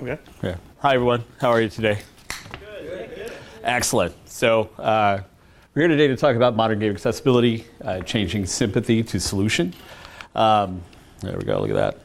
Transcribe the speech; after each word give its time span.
Okay. 0.00 0.18
Yeah. 0.42 0.56
Hi, 0.78 0.94
everyone. 0.94 1.24
How 1.42 1.50
are 1.50 1.60
you 1.60 1.68
today? 1.68 1.98
Good. 2.58 3.32
Excellent. 3.62 4.14
So, 4.26 4.70
uh, 4.78 5.20
we're 5.74 5.82
here 5.82 5.88
today 5.88 6.08
to 6.08 6.16
talk 6.16 6.36
about 6.36 6.56
modern 6.56 6.78
game 6.78 6.90
accessibility, 6.90 7.66
uh, 7.84 8.00
changing 8.00 8.46
sympathy 8.46 9.02
to 9.02 9.20
solution. 9.20 9.74
Um, 10.34 10.80
there 11.20 11.36
we 11.36 11.44
go. 11.44 11.60
Look 11.60 11.68
at 11.68 11.74
that. 11.74 11.98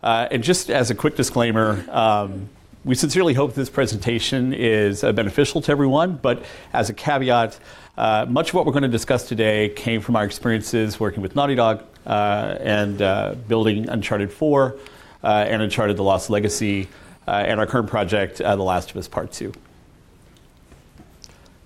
Uh, 0.00 0.28
and 0.30 0.44
just 0.44 0.70
as 0.70 0.92
a 0.92 0.94
quick 0.94 1.16
disclaimer, 1.16 1.84
um, 1.90 2.48
we 2.84 2.94
sincerely 2.94 3.34
hope 3.34 3.54
this 3.54 3.68
presentation 3.68 4.54
is 4.54 5.02
uh, 5.02 5.10
beneficial 5.10 5.60
to 5.62 5.72
everyone, 5.72 6.20
but 6.22 6.44
as 6.72 6.88
a 6.88 6.94
caveat, 6.94 7.58
uh, 7.98 8.26
much 8.28 8.50
of 8.50 8.54
what 8.54 8.64
we're 8.64 8.70
going 8.70 8.84
to 8.84 8.88
discuss 8.88 9.26
today 9.26 9.70
came 9.70 10.00
from 10.00 10.14
our 10.14 10.24
experiences 10.24 11.00
working 11.00 11.20
with 11.20 11.34
Naughty 11.34 11.56
Dog 11.56 11.82
uh, 12.06 12.58
and 12.60 13.02
uh, 13.02 13.34
building 13.48 13.88
Uncharted 13.88 14.32
4 14.32 14.78
uh, 15.24 15.26
and 15.48 15.62
Uncharted 15.62 15.96
The 15.96 16.04
Lost 16.04 16.30
Legacy 16.30 16.86
and 17.26 17.60
our 17.60 17.66
current 17.66 17.88
project, 17.88 18.40
uh, 18.40 18.56
The 18.56 18.62
Last 18.62 18.90
of 18.90 18.96
Us 18.96 19.08
Part 19.08 19.32
2. 19.32 19.52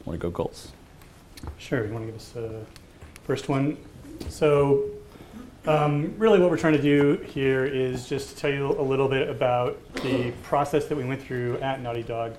Want 0.04 0.20
to 0.20 0.22
go 0.22 0.30
goals? 0.30 0.72
Sure. 1.58 1.86
You 1.86 1.92
want 1.92 2.04
to 2.04 2.12
give 2.12 2.20
us 2.20 2.28
the 2.30 2.64
first 3.24 3.48
one? 3.48 3.76
So, 4.28 4.84
um, 5.66 6.14
really, 6.18 6.38
what 6.38 6.50
we're 6.50 6.58
trying 6.58 6.74
to 6.74 6.82
do 6.82 7.22
here 7.24 7.64
is 7.64 8.06
just 8.06 8.36
tell 8.36 8.50
you 8.50 8.78
a 8.78 8.82
little 8.82 9.08
bit 9.08 9.30
about 9.30 9.78
the 9.96 10.32
process 10.42 10.86
that 10.86 10.96
we 10.96 11.04
went 11.04 11.22
through 11.22 11.58
at 11.58 11.80
Naughty 11.80 12.02
Dog. 12.02 12.36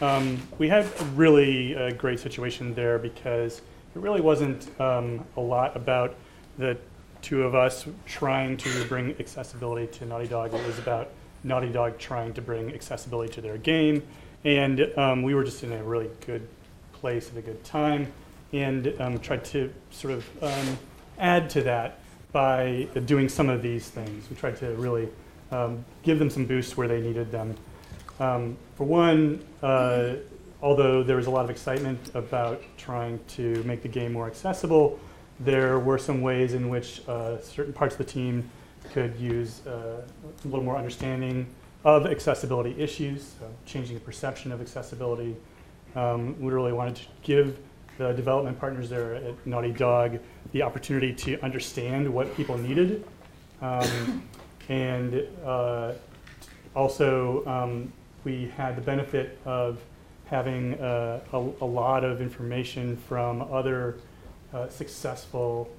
Um, 0.00 0.40
we 0.58 0.68
had 0.68 0.86
a 0.86 1.04
really 1.14 1.76
uh, 1.76 1.90
great 1.92 2.18
situation 2.18 2.74
there 2.74 2.98
because 2.98 3.60
it 3.94 4.00
really 4.00 4.22
wasn't 4.22 4.68
um, 4.80 5.24
a 5.36 5.40
lot 5.40 5.76
about 5.76 6.14
the 6.56 6.78
two 7.20 7.42
of 7.42 7.54
us 7.54 7.86
trying 8.06 8.56
to 8.56 8.84
bring 8.86 9.14
accessibility 9.20 9.86
to 9.98 10.06
Naughty 10.06 10.26
Dog. 10.26 10.54
It 10.54 10.66
was 10.66 10.78
about 10.78 11.10
Naughty 11.44 11.68
Dog 11.68 11.98
trying 11.98 12.32
to 12.34 12.42
bring 12.42 12.72
accessibility 12.72 13.32
to 13.34 13.40
their 13.40 13.58
game. 13.58 14.02
And 14.44 14.92
um, 14.98 15.22
we 15.22 15.34
were 15.34 15.44
just 15.44 15.62
in 15.62 15.72
a 15.72 15.82
really 15.82 16.10
good 16.26 16.46
place 16.92 17.30
at 17.30 17.36
a 17.36 17.42
good 17.42 17.62
time 17.64 18.12
and 18.52 18.94
um, 19.00 19.18
tried 19.18 19.44
to 19.46 19.72
sort 19.90 20.14
of 20.14 20.42
um, 20.42 20.78
add 21.18 21.48
to 21.50 21.62
that 21.62 22.00
by 22.32 22.88
doing 23.06 23.28
some 23.28 23.48
of 23.48 23.62
these 23.62 23.88
things. 23.88 24.28
We 24.28 24.36
tried 24.36 24.56
to 24.58 24.74
really 24.74 25.08
um, 25.50 25.84
give 26.02 26.18
them 26.18 26.30
some 26.30 26.46
boosts 26.46 26.76
where 26.76 26.88
they 26.88 27.00
needed 27.00 27.30
them. 27.30 27.54
Um, 28.18 28.56
for 28.74 28.84
one, 28.84 29.44
uh, 29.62 30.14
although 30.62 31.02
there 31.02 31.16
was 31.16 31.26
a 31.26 31.30
lot 31.30 31.44
of 31.44 31.50
excitement 31.50 32.10
about 32.14 32.62
trying 32.76 33.20
to 33.28 33.62
make 33.64 33.82
the 33.82 33.88
game 33.88 34.12
more 34.12 34.26
accessible, 34.26 34.98
there 35.40 35.78
were 35.78 35.98
some 35.98 36.22
ways 36.22 36.54
in 36.54 36.68
which 36.68 37.06
uh, 37.08 37.40
certain 37.40 37.72
parts 37.72 37.94
of 37.94 37.98
the 37.98 38.04
team 38.04 38.48
could 38.90 39.16
use 39.16 39.66
uh, 39.66 40.02
a 40.44 40.48
little 40.48 40.64
more 40.64 40.76
understanding 40.76 41.46
of 41.84 42.06
accessibility 42.06 42.74
issues, 42.78 43.34
so 43.40 43.48
changing 43.66 43.94
the 43.94 44.00
perception 44.00 44.52
of 44.52 44.60
accessibility. 44.60 45.36
Um, 45.94 46.40
we 46.40 46.52
really 46.52 46.72
wanted 46.72 46.96
to 46.96 47.02
give 47.22 47.58
the 47.98 48.12
development 48.12 48.58
partners 48.58 48.88
there 48.88 49.16
at 49.16 49.46
Naughty 49.46 49.72
Dog 49.72 50.18
the 50.52 50.62
opportunity 50.62 51.12
to 51.12 51.40
understand 51.42 52.12
what 52.12 52.34
people 52.36 52.56
needed. 52.56 53.04
Um, 53.60 54.22
and 54.68 55.26
uh, 55.44 55.92
also, 56.74 57.44
um, 57.46 57.92
we 58.24 58.52
had 58.56 58.76
the 58.76 58.80
benefit 58.80 59.38
of 59.44 59.80
having 60.26 60.74
uh, 60.80 61.20
a, 61.32 61.36
a, 61.36 61.64
lot 61.64 62.04
of 62.04 62.22
information 62.22 62.96
from 62.96 63.42
other 63.52 63.96
uh, 64.54 64.68
successful 64.68 65.70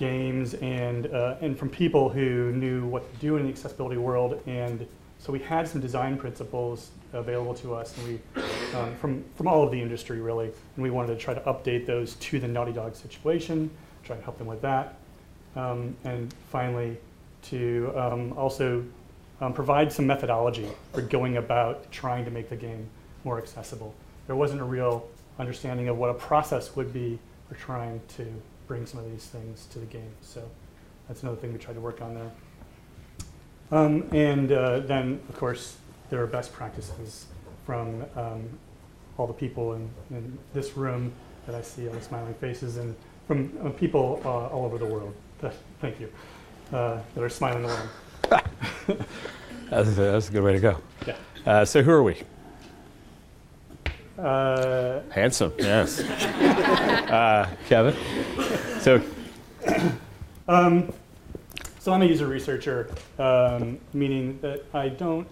games 0.00 0.54
and, 0.54 1.06
uh, 1.08 1.36
and 1.42 1.56
from 1.56 1.68
people 1.68 2.08
who 2.08 2.50
knew 2.52 2.86
what 2.86 3.12
to 3.12 3.20
do 3.20 3.36
in 3.36 3.44
the 3.44 3.50
accessibility 3.50 3.98
world. 3.98 4.42
And 4.46 4.86
so 5.18 5.30
we 5.30 5.38
had 5.38 5.68
some 5.68 5.80
design 5.80 6.16
principles 6.16 6.90
available 7.12 7.54
to 7.56 7.74
us 7.74 7.94
and 7.98 8.08
we, 8.08 8.42
um, 8.74 8.96
from, 8.96 9.22
from 9.36 9.46
all 9.46 9.62
of 9.62 9.70
the 9.70 9.80
industry, 9.80 10.20
really. 10.20 10.46
And 10.46 10.82
we 10.82 10.90
wanted 10.90 11.08
to 11.08 11.16
try 11.16 11.34
to 11.34 11.40
update 11.42 11.86
those 11.86 12.14
to 12.14 12.40
the 12.40 12.48
Naughty 12.48 12.72
Dog 12.72 12.96
situation, 12.96 13.70
try 14.02 14.16
to 14.16 14.22
help 14.22 14.38
them 14.38 14.46
with 14.46 14.62
that. 14.62 14.96
Um, 15.54 15.94
and 16.04 16.34
finally, 16.50 16.96
to 17.42 17.92
um, 17.94 18.32
also 18.38 18.82
um, 19.42 19.52
provide 19.52 19.92
some 19.92 20.06
methodology 20.06 20.66
for 20.94 21.02
going 21.02 21.36
about 21.36 21.90
trying 21.92 22.24
to 22.24 22.30
make 22.30 22.48
the 22.48 22.56
game 22.56 22.88
more 23.24 23.36
accessible. 23.36 23.94
There 24.26 24.36
wasn't 24.36 24.62
a 24.62 24.64
real 24.64 25.06
understanding 25.38 25.88
of 25.88 25.98
what 25.98 26.08
a 26.08 26.14
process 26.14 26.74
would 26.74 26.92
be 26.92 27.18
for 27.48 27.54
trying 27.56 28.00
to 28.16 28.26
bring 28.70 28.86
some 28.86 29.00
of 29.00 29.10
these 29.10 29.26
things 29.26 29.66
to 29.66 29.80
the 29.80 29.86
game. 29.86 30.12
So 30.20 30.48
that's 31.08 31.24
another 31.24 31.36
thing 31.36 31.52
we 31.52 31.58
tried 31.58 31.74
to 31.74 31.80
work 31.80 32.00
on 32.00 32.14
there. 32.14 32.30
Um, 33.72 34.04
and 34.12 34.52
uh, 34.52 34.78
then, 34.78 35.20
of 35.28 35.36
course, 35.36 35.76
there 36.08 36.22
are 36.22 36.26
best 36.28 36.52
practices 36.52 37.26
from 37.66 38.04
um, 38.14 38.48
all 39.18 39.26
the 39.26 39.32
people 39.32 39.72
in, 39.72 39.90
in, 40.12 40.38
this 40.54 40.76
room 40.76 41.12
that 41.46 41.56
I 41.56 41.62
see, 41.62 41.88
all 41.88 41.94
the 41.94 42.00
smiling 42.00 42.32
faces, 42.34 42.76
and 42.76 42.94
from 43.26 43.52
uh, 43.60 43.70
people 43.70 44.22
uh, 44.24 44.28
all 44.28 44.64
over 44.64 44.78
the 44.78 44.86
world. 44.86 45.14
Thank 45.80 45.98
you. 45.98 46.08
Uh, 46.72 47.00
that 47.16 47.24
are 47.24 47.28
smiling 47.28 47.64
along. 47.64 47.88
that's, 49.68 49.88
a, 49.88 49.94
that's 50.12 50.28
a 50.28 50.32
good 50.32 50.44
way 50.44 50.52
to 50.52 50.60
go. 50.60 50.76
Yeah. 51.08 51.16
Uh, 51.44 51.64
so, 51.64 51.82
who 51.82 51.90
are 51.90 52.04
we? 52.04 52.22
Uh, 54.20 55.00
Handsome, 55.10 55.52
yes. 55.58 56.02
Kevin? 57.68 57.96
So, 58.80 59.02
um, 60.46 60.92
so 61.78 61.92
I'm 61.92 62.02
a 62.02 62.04
user 62.04 62.26
researcher, 62.26 62.90
um, 63.18 63.78
meaning 63.94 64.38
that 64.42 64.64
I 64.74 64.90
don't 64.90 65.26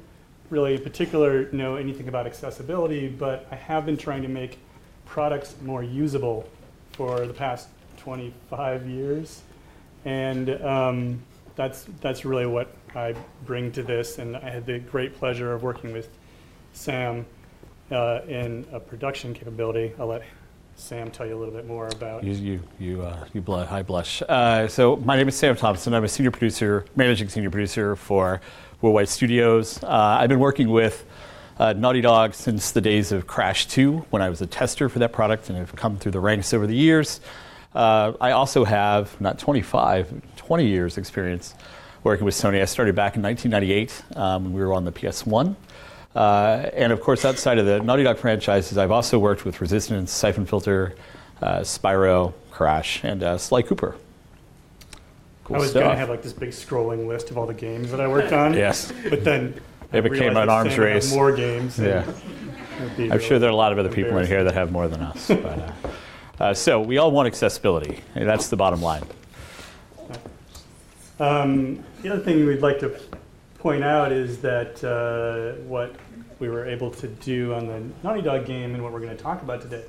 really 0.49 0.77
in 0.77 0.83
particular 0.83 1.53
know 1.53 1.77
anything 1.77 2.09
about 2.09 2.27
accessibility, 2.27 3.09
but 3.09 3.47
I 3.51 3.57
have 3.57 3.85
been 3.85 3.99
trying 3.99 4.23
to 4.23 4.29
make 4.29 4.59
products 5.05 5.55
more 5.63 5.83
usable 5.83 6.49
for 6.93 7.27
the 7.27 7.35
past 7.35 7.69
25 7.99 8.87
years. 8.87 9.43
And 10.07 10.51
um, 10.63 11.23
that's, 11.57 11.85
that's 12.01 12.25
really 12.25 12.47
what 12.47 12.75
I 12.95 13.15
bring 13.45 13.71
to 13.73 13.83
this. 13.83 14.19
And 14.19 14.35
I 14.35 14.49
had 14.49 14.65
the 14.65 14.79
great 14.79 15.15
pleasure 15.19 15.53
of 15.53 15.63
working 15.63 15.93
with 15.93 16.09
Sam 16.73 17.27
uh, 17.91 18.21
in 18.29 18.67
a 18.73 18.81
production 18.81 19.35
capability. 19.35 19.93
I'll 19.99 20.07
let 20.07 20.23
Sam 20.75 21.11
tell 21.11 21.27
you 21.27 21.37
a 21.37 21.39
little 21.39 21.55
bit 21.55 21.67
more 21.67 21.89
about. 21.89 22.23
You, 22.23 22.33
you, 22.33 22.61
you, 22.79 23.03
uh, 23.03 23.27
you 23.33 23.41
blush, 23.41 23.69
high 23.69 23.83
blush. 23.83 24.23
Uh, 24.29 24.69
so 24.69 24.97
my 24.97 25.17
name 25.17 25.29
is 25.29 25.37
Sam 25.37 25.57
Thompson. 25.57 25.95
I'm 25.95 26.05
a 26.05 26.09
senior 26.09 26.31
producer, 26.31 26.85
managing 26.97 27.29
senior 27.29 27.51
producer 27.51 27.97
for 27.97 28.41
Worldwide 28.81 29.09
Studios. 29.09 29.83
Uh, 29.83 29.89
I've 29.89 30.29
been 30.29 30.39
working 30.39 30.71
with 30.71 31.05
uh, 31.59 31.73
Naughty 31.73 32.01
Dog 32.01 32.35
since 32.35 32.71
the 32.71 32.81
days 32.81 33.11
of 33.11 33.27
Crash 33.27 33.67
2 33.67 34.07
when 34.11 34.23
I 34.23 34.29
was 34.29 34.41
a 34.41 34.47
tester 34.47 34.89
for 34.89 35.01
that 35.01 35.13
product 35.13 35.49
and 35.49 35.59
have 35.59 35.75
come 35.75 35.99
through 35.99 36.13
the 36.13 36.21
ranks 36.21 36.55
over 36.55 36.67
the 36.67 36.77
years. 36.77 37.21
Uh, 37.75 38.13
I 38.21 38.31
also 38.31 38.65
have 38.65 39.21
not 39.21 39.39
25, 39.39 40.23
20 40.37 40.67
years 40.67 40.97
experience 40.97 41.55
working 42.05 42.25
with 42.25 42.35
Sony. 42.35 42.63
I 42.63 42.65
started 42.65 42.95
back 42.95 43.17
in 43.17 43.23
1998 43.23 44.17
um, 44.17 44.45
when 44.45 44.53
we 44.53 44.61
were 44.61 44.73
on 44.73 44.85
the 44.85 44.93
PS1. 44.93 45.57
Uh, 46.15 46.71
and 46.73 46.93
of 46.93 47.01
course, 47.01 47.25
outside 47.25 47.59
of 47.59 47.67
the 47.67 47.81
Naughty 47.81 48.03
Dog 48.03 48.19
franchises, 48.19 48.79
I've 48.79 48.91
also 48.91 49.19
worked 49.19 49.45
with 49.45 49.61
Resistance, 49.61 50.11
Siphon 50.11 50.47
Filter, 50.47 50.95
uh, 51.43 51.61
Spyro, 51.61 52.33
Crash, 52.51 53.05
and 53.05 53.23
uh, 53.23 53.39
Sly 53.39 53.63
Cooper. 53.63 53.95
Cool 55.45 55.57
I 55.57 55.59
was 55.61 55.73
going 55.73 55.89
to 55.89 55.97
have 55.97 56.11
like 56.11 56.23
this 56.23 56.33
big 56.33 56.51
scrolling 56.51 57.07
list 57.07 57.31
of 57.31 57.39
all 57.39 57.47
the 57.47 57.55
games 57.55 57.91
that 57.91 58.01
I 58.01 58.09
worked 58.09 58.33
on. 58.33 58.55
yes. 58.55 58.93
But 59.09 59.25
then 59.25 59.59
it 59.93 60.03
became 60.03 60.37
an 60.37 60.49
arms 60.49 60.77
race. 60.77 61.13
More 61.13 61.35
games. 61.35 61.79
Yeah. 61.79 62.05
I'm 62.99 63.21
sure 63.21 63.39
there 63.39 63.49
are 63.49 63.53
a 63.53 63.57
lot 63.57 63.73
of 63.73 63.79
other 63.79 63.89
people 63.89 64.19
in 64.19 64.27
here 64.27 64.45
that 64.45 64.55
have 64.55 64.71
more 64.71 64.89
than 64.89 65.01
us. 65.01 65.29
But, 65.29 65.45
uh, 65.45 65.73
uh, 66.41 66.55
so 66.55 66.81
we 66.81 66.99
all 66.99 67.11
want 67.11 67.27
accessibility. 67.27 68.01
That's 68.15 68.49
the 68.49 68.57
bottom 68.57 68.81
line. 68.83 69.05
Um, 71.19 71.85
the 72.03 72.13
other 72.13 72.23
thing 72.23 72.47
we'd 72.47 72.61
like 72.61 72.79
to 72.81 72.97
point 73.59 73.83
out 73.83 74.13
is 74.13 74.39
that 74.39 74.85
uh, 74.85 75.61
what 75.63 75.95
we 76.39 76.49
were 76.49 76.67
able 76.67 76.91
to 76.91 77.09
do 77.09 77.55
on 77.55 77.67
the 77.67 77.83
Naughty 78.03 78.23
Dog 78.23 78.47
game 78.47 78.75
and 78.75 78.83
what 78.83 78.93
we're 78.93 79.01
going 79.01 79.17
to 79.17 79.23
talk 79.23 79.43
about 79.43 79.61
today 79.61 79.85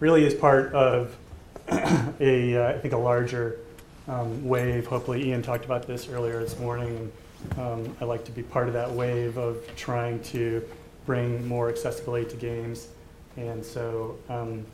really 0.00 0.24
is 0.24 0.34
part 0.34 0.72
of 0.74 1.16
a, 1.68 2.56
uh, 2.56 2.68
I 2.68 2.78
think, 2.78 2.94
a 2.94 2.98
larger 2.98 3.58
um, 4.06 4.46
wave. 4.46 4.86
Hopefully, 4.86 5.28
Ian 5.28 5.42
talked 5.42 5.64
about 5.64 5.86
this 5.86 6.08
earlier 6.08 6.40
this 6.40 6.58
morning. 6.58 7.10
Um, 7.56 7.96
I 8.00 8.04
like 8.04 8.24
to 8.24 8.32
be 8.32 8.42
part 8.42 8.68
of 8.68 8.74
that 8.74 8.90
wave 8.90 9.38
of 9.38 9.58
trying 9.76 10.20
to 10.24 10.62
bring 11.06 11.46
more 11.46 11.68
accessibility 11.68 12.28
to 12.30 12.36
games. 12.36 12.88
And 13.36 13.64
so, 13.64 14.18
um, 14.28 14.64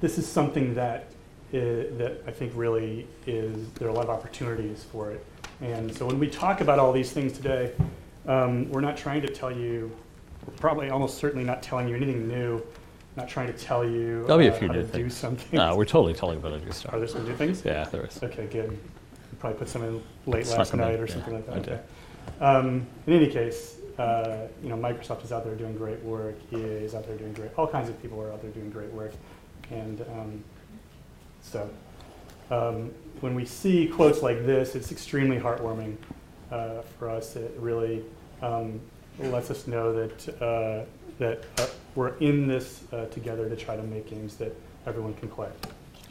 this 0.00 0.18
is 0.18 0.26
something 0.26 0.74
that 0.74 1.08
is, 1.52 1.96
that 1.98 2.22
I 2.26 2.30
think 2.30 2.52
really 2.54 3.06
is 3.26 3.68
there 3.74 3.88
are 3.88 3.90
a 3.90 3.94
lot 3.94 4.04
of 4.04 4.10
opportunities 4.10 4.84
for 4.84 5.10
it. 5.10 5.24
And 5.60 5.94
so, 5.94 6.06
when 6.06 6.18
we 6.18 6.28
talk 6.28 6.60
about 6.60 6.78
all 6.78 6.92
these 6.92 7.12
things 7.12 7.32
today, 7.32 7.72
um, 8.26 8.68
we're 8.70 8.80
not 8.80 8.96
trying 8.96 9.22
to 9.22 9.28
tell 9.28 9.52
you, 9.52 9.90
probably 10.56 10.90
almost 10.90 11.18
certainly 11.18 11.44
not 11.44 11.62
telling 11.62 11.88
you 11.88 11.96
anything 11.96 12.28
new 12.28 12.62
not 13.16 13.28
trying 13.28 13.46
to 13.46 13.58
tell 13.58 13.84
you 13.84 14.24
There'll 14.26 14.38
be 14.38 14.48
a 14.48 14.54
uh, 14.54 14.58
few 14.58 14.68
how 14.68 14.74
new 14.74 14.82
to 14.82 14.86
do 14.86 14.92
things. 14.92 15.16
something. 15.16 15.56
No, 15.58 15.74
we're 15.74 15.86
totally 15.86 16.12
telling 16.12 16.36
about 16.36 16.52
a 16.52 16.58
new 16.58 16.70
stuff. 16.70 16.92
Are 16.92 16.98
there 16.98 17.08
some 17.08 17.24
new 17.24 17.34
things? 17.34 17.64
Yeah, 17.64 17.84
there 17.84 18.04
is. 18.04 18.22
Okay, 18.22 18.46
good. 18.46 18.70
You 18.70 18.78
probably 19.38 19.58
put 19.58 19.68
some 19.68 19.82
in 19.82 20.02
late 20.26 20.46
Snuck 20.46 20.58
last 20.58 20.72
in, 20.74 20.80
night 20.80 21.00
or 21.00 21.06
yeah, 21.06 21.12
something 21.12 21.34
like 21.34 21.46
that. 21.46 21.56
I 21.56 21.60
did. 21.60 21.80
Um, 22.40 22.86
in 23.06 23.14
any 23.14 23.28
case, 23.28 23.78
uh, 23.98 24.48
you 24.62 24.68
know, 24.68 24.76
Microsoft 24.76 25.24
is 25.24 25.32
out 25.32 25.44
there 25.44 25.54
doing 25.54 25.76
great 25.76 26.02
work. 26.02 26.36
EA 26.52 26.58
is 26.58 26.94
out 26.94 27.06
there 27.06 27.16
doing 27.16 27.32
great. 27.32 27.50
All 27.56 27.66
kinds 27.66 27.88
of 27.88 28.00
people 28.02 28.20
are 28.20 28.30
out 28.32 28.42
there 28.42 28.50
doing 28.50 28.70
great 28.70 28.92
work, 28.92 29.12
and 29.70 30.02
um, 30.02 30.44
so 31.40 31.70
um, 32.50 32.92
when 33.20 33.34
we 33.34 33.46
see 33.46 33.86
quotes 33.86 34.22
like 34.22 34.44
this, 34.44 34.74
it's 34.74 34.92
extremely 34.92 35.38
heartwarming 35.38 35.96
uh, 36.50 36.82
for 36.98 37.08
us. 37.08 37.36
It 37.36 37.54
really 37.58 38.04
um, 38.42 38.78
lets 39.18 39.50
us 39.50 39.66
know 39.66 39.92
that 39.92 40.42
uh, 40.42 40.84
that 41.18 41.44
uh, 41.58 41.66
we're 41.94 42.14
in 42.18 42.46
this 42.46 42.82
uh, 42.92 43.06
together 43.06 43.48
to 43.48 43.56
try 43.56 43.76
to 43.76 43.82
make 43.82 44.08
games 44.08 44.36
that 44.36 44.54
everyone 44.86 45.14
can 45.14 45.28
play. 45.28 45.48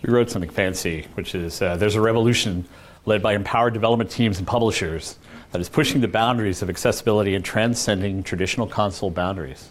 You 0.02 0.14
wrote 0.14 0.30
something 0.30 0.50
fancy, 0.50 1.08
which 1.14 1.36
is 1.36 1.62
uh, 1.62 1.78
there's 1.78 1.96
a 1.96 2.02
revolution 2.02 2.68
led 3.06 3.22
by 3.22 3.34
empowered 3.34 3.74
development 3.74 4.10
teams 4.10 4.40
and 4.40 4.48
publishers 4.48 5.20
that 5.52 5.62
is 5.62 5.70
pushing 5.70 6.02
the 6.02 6.08
boundaries 6.08 6.62
of 6.62 6.70
accessibility 6.70 7.36
and 7.36 7.46
transcending 7.46 8.24
traditional 8.24 8.68
console 8.68 9.12
boundaries. 9.12 9.70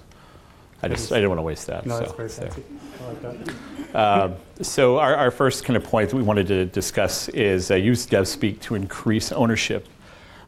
I 0.82 0.88
just 0.88 1.12
I 1.12 1.16
didn't 1.16 1.30
want 1.30 1.38
to 1.38 1.42
waste 1.42 1.66
that. 1.66 1.86
No, 1.86 1.94
so, 1.94 2.00
that's 2.00 2.12
very 2.12 2.28
so. 2.28 2.42
I 2.42 3.08
like 3.08 3.22
that. 3.22 3.54
Um, 3.94 4.34
so 4.60 4.98
our, 4.98 5.14
our 5.14 5.30
first 5.30 5.64
kind 5.64 5.76
of 5.76 5.84
point 5.84 6.10
that 6.10 6.16
we 6.16 6.22
wanted 6.22 6.46
to 6.48 6.66
discuss 6.66 7.28
is 7.30 7.70
uh, 7.70 7.74
use 7.74 8.06
DevSpeak 8.06 8.60
to 8.62 8.74
increase 8.74 9.30
ownership. 9.32 9.86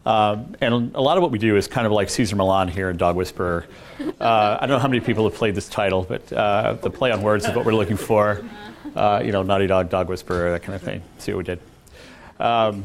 Um, 0.06 0.54
and 0.60 0.94
a 0.94 1.00
lot 1.00 1.16
of 1.16 1.22
what 1.22 1.32
we 1.32 1.38
do 1.38 1.56
is 1.56 1.66
kind 1.66 1.84
of 1.84 1.92
like 1.92 2.08
Cesar 2.08 2.36
Millan 2.36 2.68
here 2.68 2.90
in 2.90 2.96
Dog 2.96 3.16
Whisperer. 3.16 3.66
Uh, 4.20 4.56
I 4.60 4.60
don't 4.60 4.76
know 4.76 4.78
how 4.78 4.86
many 4.86 5.00
people 5.00 5.24
have 5.24 5.34
played 5.34 5.56
this 5.56 5.68
title, 5.68 6.04
but 6.04 6.32
uh, 6.32 6.74
the 6.74 6.90
play 6.90 7.10
on 7.10 7.22
words 7.22 7.44
is 7.44 7.54
what 7.56 7.66
we're 7.66 7.74
looking 7.74 7.96
for. 7.96 8.44
Uh, 8.94 9.20
you 9.24 9.32
know, 9.32 9.42
Naughty 9.42 9.66
Dog, 9.66 9.90
Dog 9.90 10.08
Whisperer, 10.08 10.52
that 10.52 10.62
kind 10.62 10.76
of 10.76 10.82
thing. 10.82 11.02
See 11.18 11.32
what 11.32 11.38
we 11.38 11.44
did. 11.44 11.60
Um, 12.38 12.84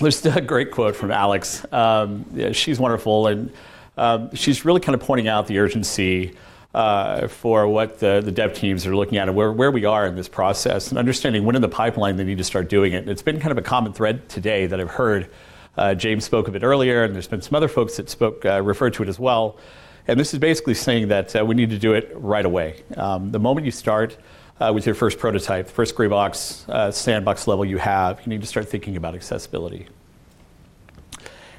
there's 0.00 0.24
a 0.24 0.40
great 0.40 0.70
quote 0.70 0.94
from 0.94 1.10
Alex. 1.10 1.66
Um, 1.72 2.24
yeah, 2.32 2.52
she's 2.52 2.78
wonderful, 2.78 3.26
and 3.26 3.52
um, 3.96 4.32
she's 4.36 4.64
really 4.64 4.80
kind 4.80 4.94
of 4.94 5.00
pointing 5.00 5.26
out 5.26 5.48
the 5.48 5.58
urgency 5.58 6.36
uh, 6.74 7.26
for 7.26 7.66
what 7.66 7.98
the, 7.98 8.20
the 8.24 8.32
dev 8.32 8.54
teams 8.54 8.86
are 8.86 8.94
looking 8.94 9.18
at 9.18 9.26
and 9.28 9.36
where, 9.36 9.50
where 9.50 9.70
we 9.72 9.84
are 9.84 10.06
in 10.06 10.14
this 10.14 10.28
process 10.28 10.90
and 10.90 10.98
understanding 10.98 11.44
when 11.44 11.56
in 11.56 11.62
the 11.62 11.68
pipeline 11.68 12.16
they 12.16 12.24
need 12.24 12.38
to 12.38 12.44
start 12.44 12.68
doing 12.68 12.92
it. 12.92 12.98
And 12.98 13.08
it's 13.08 13.22
been 13.22 13.40
kind 13.40 13.50
of 13.50 13.58
a 13.58 13.62
common 13.62 13.92
thread 13.92 14.28
today 14.28 14.66
that 14.66 14.80
I've 14.80 14.90
heard. 14.90 15.28
Uh, 15.76 15.94
James 15.94 16.24
spoke 16.24 16.48
of 16.48 16.54
it 16.54 16.62
earlier, 16.62 17.04
and 17.04 17.14
there's 17.14 17.26
been 17.26 17.42
some 17.42 17.54
other 17.54 17.68
folks 17.68 17.96
that 17.96 18.08
spoke 18.08 18.44
uh, 18.44 18.62
referred 18.62 18.94
to 18.94 19.02
it 19.02 19.08
as 19.08 19.18
well. 19.18 19.56
And 20.06 20.20
this 20.20 20.32
is 20.34 20.38
basically 20.38 20.74
saying 20.74 21.08
that 21.08 21.34
uh, 21.34 21.44
we 21.44 21.54
need 21.54 21.70
to 21.70 21.78
do 21.78 21.94
it 21.94 22.12
right 22.14 22.44
away. 22.44 22.82
Um, 22.96 23.32
the 23.32 23.40
moment 23.40 23.64
you 23.64 23.72
start 23.72 24.16
uh, 24.60 24.70
with 24.74 24.86
your 24.86 24.94
first 24.94 25.18
prototype, 25.18 25.66
the 25.66 25.72
first 25.72 25.94
gray 25.94 26.08
box 26.08 26.64
uh, 26.68 26.90
sandbox 26.90 27.48
level 27.48 27.64
you 27.64 27.78
have, 27.78 28.20
you 28.20 28.28
need 28.28 28.42
to 28.42 28.46
start 28.46 28.68
thinking 28.68 28.96
about 28.96 29.14
accessibility. 29.14 29.86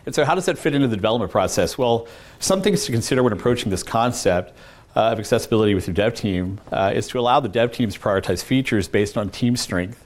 And 0.05 0.13
so, 0.13 0.23
how 0.23 0.35
does 0.35 0.45
that 0.45 0.59
fit 0.59 0.75
into 0.75 0.87
the 0.87 0.95
development 0.95 1.31
process? 1.31 1.77
Well, 1.77 2.07
some 2.39 2.61
things 2.61 2.85
to 2.85 2.91
consider 2.91 3.23
when 3.23 3.33
approaching 3.33 3.71
this 3.71 3.81
concept 3.81 4.53
uh, 4.95 5.11
of 5.11 5.19
accessibility 5.19 5.73
with 5.73 5.87
your 5.87 5.95
dev 5.95 6.13
team 6.13 6.61
is 6.71 7.07
to 7.07 7.19
allow 7.19 7.39
the 7.39 7.49
dev 7.49 7.71
teams 7.71 7.95
to 7.95 7.99
prioritize 7.99 8.43
features 8.43 8.87
based 8.87 9.17
on 9.17 9.29
team 9.29 9.57
strength. 9.57 10.05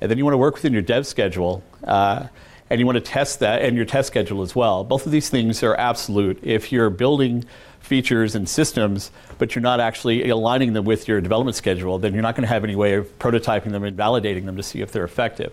And 0.00 0.10
then 0.10 0.16
you 0.16 0.24
want 0.24 0.32
to 0.32 0.38
work 0.38 0.54
within 0.54 0.72
your 0.72 0.82
dev 0.82 1.06
schedule, 1.06 1.62
and 2.70 2.80
you 2.80 2.86
want 2.86 2.96
to 2.96 3.00
test 3.00 3.40
that 3.40 3.62
and 3.62 3.76
your 3.76 3.84
test 3.84 4.08
schedule 4.08 4.42
as 4.42 4.54
well. 4.54 4.84
Both 4.84 5.06
of 5.06 5.12
these 5.12 5.28
things 5.28 5.62
are 5.62 5.74
absolute. 5.76 6.38
If 6.42 6.72
you're 6.72 6.90
building 6.90 7.44
features 7.80 8.34
and 8.34 8.48
systems, 8.48 9.10
but 9.38 9.54
you're 9.54 9.62
not 9.62 9.78
actually 9.78 10.28
aligning 10.30 10.72
them 10.72 10.84
with 10.84 11.06
your 11.06 11.20
development 11.20 11.56
schedule, 11.56 11.98
then 11.98 12.14
you're 12.14 12.22
not 12.22 12.34
going 12.34 12.42
to 12.42 12.52
have 12.52 12.64
any 12.64 12.74
way 12.74 12.94
of 12.94 13.18
prototyping 13.18 13.70
them 13.70 13.84
and 13.84 13.96
validating 13.96 14.46
them 14.46 14.56
to 14.56 14.62
see 14.62 14.80
if 14.80 14.90
they're 14.90 15.04
effective. 15.04 15.52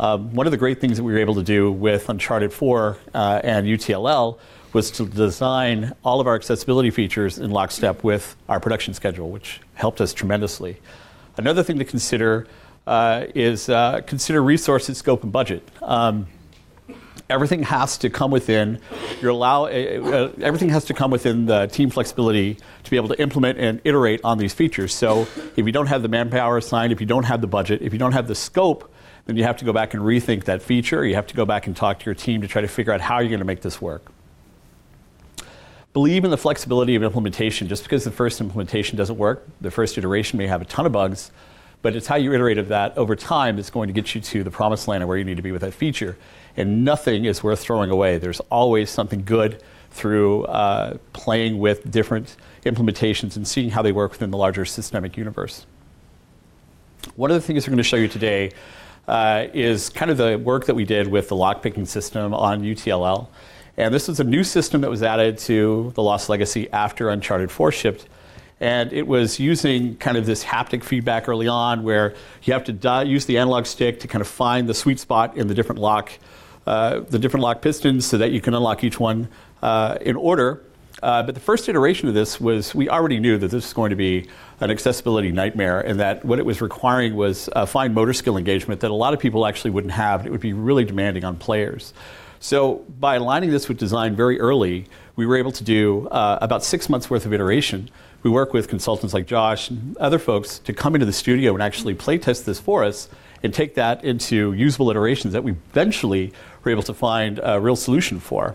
Um, 0.00 0.32
one 0.34 0.46
of 0.46 0.50
the 0.50 0.56
great 0.56 0.80
things 0.80 0.96
that 0.96 1.02
we 1.04 1.12
were 1.12 1.18
able 1.18 1.34
to 1.36 1.42
do 1.42 1.72
with 1.72 2.08
Uncharted 2.08 2.52
4 2.52 2.98
uh, 3.14 3.40
and 3.42 3.66
UTLL 3.66 4.38
was 4.72 4.90
to 4.92 5.06
design 5.06 5.92
all 6.04 6.20
of 6.20 6.26
our 6.26 6.34
accessibility 6.34 6.90
features 6.90 7.38
in 7.38 7.50
lockstep 7.50 8.04
with 8.04 8.36
our 8.48 8.60
production 8.60 8.94
schedule, 8.94 9.30
which 9.30 9.60
helped 9.74 10.00
us 10.00 10.12
tremendously. 10.12 10.78
Another 11.36 11.62
thing 11.62 11.78
to 11.78 11.84
consider 11.84 12.46
uh, 12.86 13.26
is 13.34 13.68
uh, 13.68 14.00
consider 14.06 14.42
resources, 14.42 14.98
scope, 14.98 15.22
and 15.22 15.32
budget. 15.32 15.66
Um, 15.82 16.26
everything 17.30 17.62
has 17.62 17.98
to 17.98 18.10
come 18.10 18.30
within 18.30 18.80
your 19.20 19.30
allow. 19.30 19.64
Uh, 19.64 19.68
uh, 19.68 20.32
everything 20.40 20.70
has 20.70 20.84
to 20.86 20.94
come 20.94 21.10
within 21.10 21.46
the 21.46 21.66
team 21.66 21.90
flexibility 21.90 22.56
to 22.84 22.90
be 22.90 22.96
able 22.96 23.08
to 23.08 23.20
implement 23.20 23.58
and 23.58 23.80
iterate 23.84 24.20
on 24.24 24.38
these 24.38 24.54
features. 24.54 24.94
So, 24.94 25.26
if 25.56 25.66
you 25.66 25.72
don't 25.72 25.86
have 25.86 26.02
the 26.02 26.08
manpower 26.08 26.56
assigned, 26.56 26.92
if 26.92 27.00
you 27.00 27.06
don't 27.06 27.24
have 27.24 27.40
the 27.40 27.46
budget, 27.46 27.82
if 27.82 27.92
you 27.92 27.98
don't 27.98 28.12
have 28.12 28.28
the 28.28 28.34
scope, 28.34 28.92
then 29.26 29.36
you 29.36 29.44
have 29.44 29.58
to 29.58 29.64
go 29.64 29.72
back 29.72 29.92
and 29.92 30.02
rethink 30.02 30.44
that 30.44 30.62
feature. 30.62 31.04
You 31.04 31.14
have 31.14 31.26
to 31.26 31.34
go 31.34 31.44
back 31.44 31.66
and 31.66 31.76
talk 31.76 31.98
to 32.00 32.06
your 32.06 32.14
team 32.14 32.40
to 32.40 32.48
try 32.48 32.62
to 32.62 32.68
figure 32.68 32.92
out 32.92 33.00
how 33.00 33.18
you're 33.18 33.28
going 33.28 33.40
to 33.40 33.44
make 33.44 33.60
this 33.60 33.80
work. 33.80 34.10
Believe 35.92 36.24
in 36.24 36.30
the 36.30 36.38
flexibility 36.38 36.94
of 36.94 37.02
implementation. 37.02 37.68
Just 37.68 37.82
because 37.82 38.04
the 38.04 38.10
first 38.10 38.40
implementation 38.40 38.96
doesn't 38.96 39.18
work, 39.18 39.46
the 39.60 39.70
first 39.70 39.98
iteration 39.98 40.38
may 40.38 40.46
have 40.46 40.62
a 40.62 40.64
ton 40.64 40.86
of 40.86 40.92
bugs, 40.92 41.30
but 41.82 41.94
it's 41.94 42.06
how 42.06 42.16
you 42.16 42.32
iterate 42.32 42.58
of 42.58 42.68
that 42.68 42.96
over 42.96 43.16
time 43.16 43.56
that's 43.56 43.70
going 43.70 43.88
to 43.88 43.92
get 43.92 44.14
you 44.14 44.20
to 44.20 44.42
the 44.42 44.50
promised 44.50 44.88
land 44.88 45.02
and 45.02 45.08
where 45.08 45.18
you 45.18 45.24
need 45.24 45.36
to 45.36 45.42
be 45.42 45.52
with 45.52 45.62
that 45.62 45.74
feature. 45.74 46.16
And 46.58 46.84
nothing 46.84 47.24
is 47.24 47.40
worth 47.40 47.60
throwing 47.60 47.88
away. 47.88 48.18
There's 48.18 48.40
always 48.50 48.90
something 48.90 49.22
good 49.24 49.62
through 49.92 50.44
uh, 50.46 50.98
playing 51.12 51.60
with 51.60 51.88
different 51.88 52.34
implementations 52.66 53.36
and 53.36 53.46
seeing 53.46 53.70
how 53.70 53.80
they 53.80 53.92
work 53.92 54.10
within 54.10 54.32
the 54.32 54.36
larger 54.36 54.64
systemic 54.64 55.16
universe. 55.16 55.66
One 57.14 57.30
of 57.30 57.36
the 57.36 57.40
things 57.40 57.64
we're 57.64 57.70
going 57.70 57.76
to 57.78 57.84
show 57.84 57.96
you 57.96 58.08
today 58.08 58.50
uh, 59.06 59.46
is 59.54 59.88
kind 59.88 60.10
of 60.10 60.16
the 60.16 60.36
work 60.36 60.66
that 60.66 60.74
we 60.74 60.84
did 60.84 61.06
with 61.06 61.28
the 61.28 61.36
lockpicking 61.36 61.86
system 61.86 62.34
on 62.34 62.62
UTLL. 62.62 63.28
And 63.76 63.94
this 63.94 64.08
was 64.08 64.18
a 64.18 64.24
new 64.24 64.42
system 64.42 64.80
that 64.80 64.90
was 64.90 65.04
added 65.04 65.38
to 65.38 65.92
the 65.94 66.02
Lost 66.02 66.28
Legacy 66.28 66.68
after 66.72 67.08
Uncharted 67.08 67.52
4 67.52 67.70
shipped. 67.70 68.08
And 68.58 68.92
it 68.92 69.06
was 69.06 69.38
using 69.38 69.96
kind 69.98 70.16
of 70.16 70.26
this 70.26 70.42
haptic 70.42 70.82
feedback 70.82 71.28
early 71.28 71.46
on 71.46 71.84
where 71.84 72.14
you 72.42 72.52
have 72.52 72.64
to 72.64 72.72
di- 72.72 73.04
use 73.04 73.26
the 73.26 73.38
analog 73.38 73.66
stick 73.66 74.00
to 74.00 74.08
kind 74.08 74.20
of 74.20 74.26
find 74.26 74.68
the 74.68 74.74
sweet 74.74 74.98
spot 74.98 75.36
in 75.36 75.46
the 75.46 75.54
different 75.54 75.80
lock, 75.80 76.10
uh, 76.66 77.00
the 77.00 77.18
different 77.18 77.42
lock 77.42 77.62
pistons 77.62 78.06
so 78.06 78.18
that 78.18 78.30
you 78.32 78.40
can 78.40 78.54
unlock 78.54 78.84
each 78.84 79.00
one 79.00 79.28
uh, 79.62 79.98
in 80.00 80.16
order. 80.16 80.62
Uh, 81.02 81.22
but 81.22 81.34
the 81.34 81.40
first 81.40 81.68
iteration 81.68 82.08
of 82.08 82.14
this 82.14 82.40
was 82.40 82.74
we 82.74 82.88
already 82.88 83.20
knew 83.20 83.38
that 83.38 83.48
this 83.48 83.64
was 83.64 83.72
going 83.72 83.90
to 83.90 83.96
be 83.96 84.28
an 84.60 84.70
accessibility 84.70 85.30
nightmare, 85.30 85.80
and 85.80 86.00
that 86.00 86.24
what 86.24 86.38
it 86.38 86.44
was 86.44 86.60
requiring 86.60 87.14
was 87.14 87.48
a 87.54 87.66
fine 87.66 87.94
motor 87.94 88.12
skill 88.12 88.36
engagement 88.36 88.80
that 88.80 88.90
a 88.90 88.94
lot 88.94 89.14
of 89.14 89.20
people 89.20 89.46
actually 89.46 89.70
wouldn't 89.70 89.92
have. 89.92 90.20
and 90.20 90.28
It 90.28 90.32
would 90.32 90.40
be 90.40 90.52
really 90.52 90.84
demanding 90.84 91.24
on 91.24 91.36
players. 91.36 91.94
So 92.40 92.84
by 93.00 93.16
aligning 93.16 93.50
this 93.50 93.68
with 93.68 93.78
design 93.78 94.14
very 94.16 94.40
early, 94.40 94.86
we 95.16 95.26
were 95.26 95.36
able 95.36 95.52
to 95.52 95.64
do 95.64 96.08
uh, 96.08 96.38
about 96.40 96.64
six 96.64 96.88
months 96.88 97.10
worth 97.10 97.26
of 97.26 97.32
iteration. 97.32 97.90
We 98.22 98.30
work 98.30 98.52
with 98.52 98.68
consultants 98.68 99.14
like 99.14 99.26
Josh 99.26 99.70
and 99.70 99.96
other 99.98 100.18
folks 100.18 100.58
to 100.60 100.72
come 100.72 100.94
into 100.94 101.06
the 101.06 101.12
studio 101.12 101.54
and 101.54 101.62
actually 101.62 101.94
play 101.94 102.18
test 102.18 102.46
this 102.46 102.60
for 102.60 102.84
us 102.84 103.08
and 103.42 103.52
take 103.52 103.74
that 103.74 104.04
into 104.04 104.52
usable 104.52 104.90
iterations 104.90 105.32
that 105.32 105.44
we 105.44 105.52
eventually 105.52 106.32
were 106.64 106.70
able 106.70 106.82
to 106.82 106.94
find 106.94 107.40
a 107.42 107.60
real 107.60 107.76
solution 107.76 108.20
for. 108.20 108.54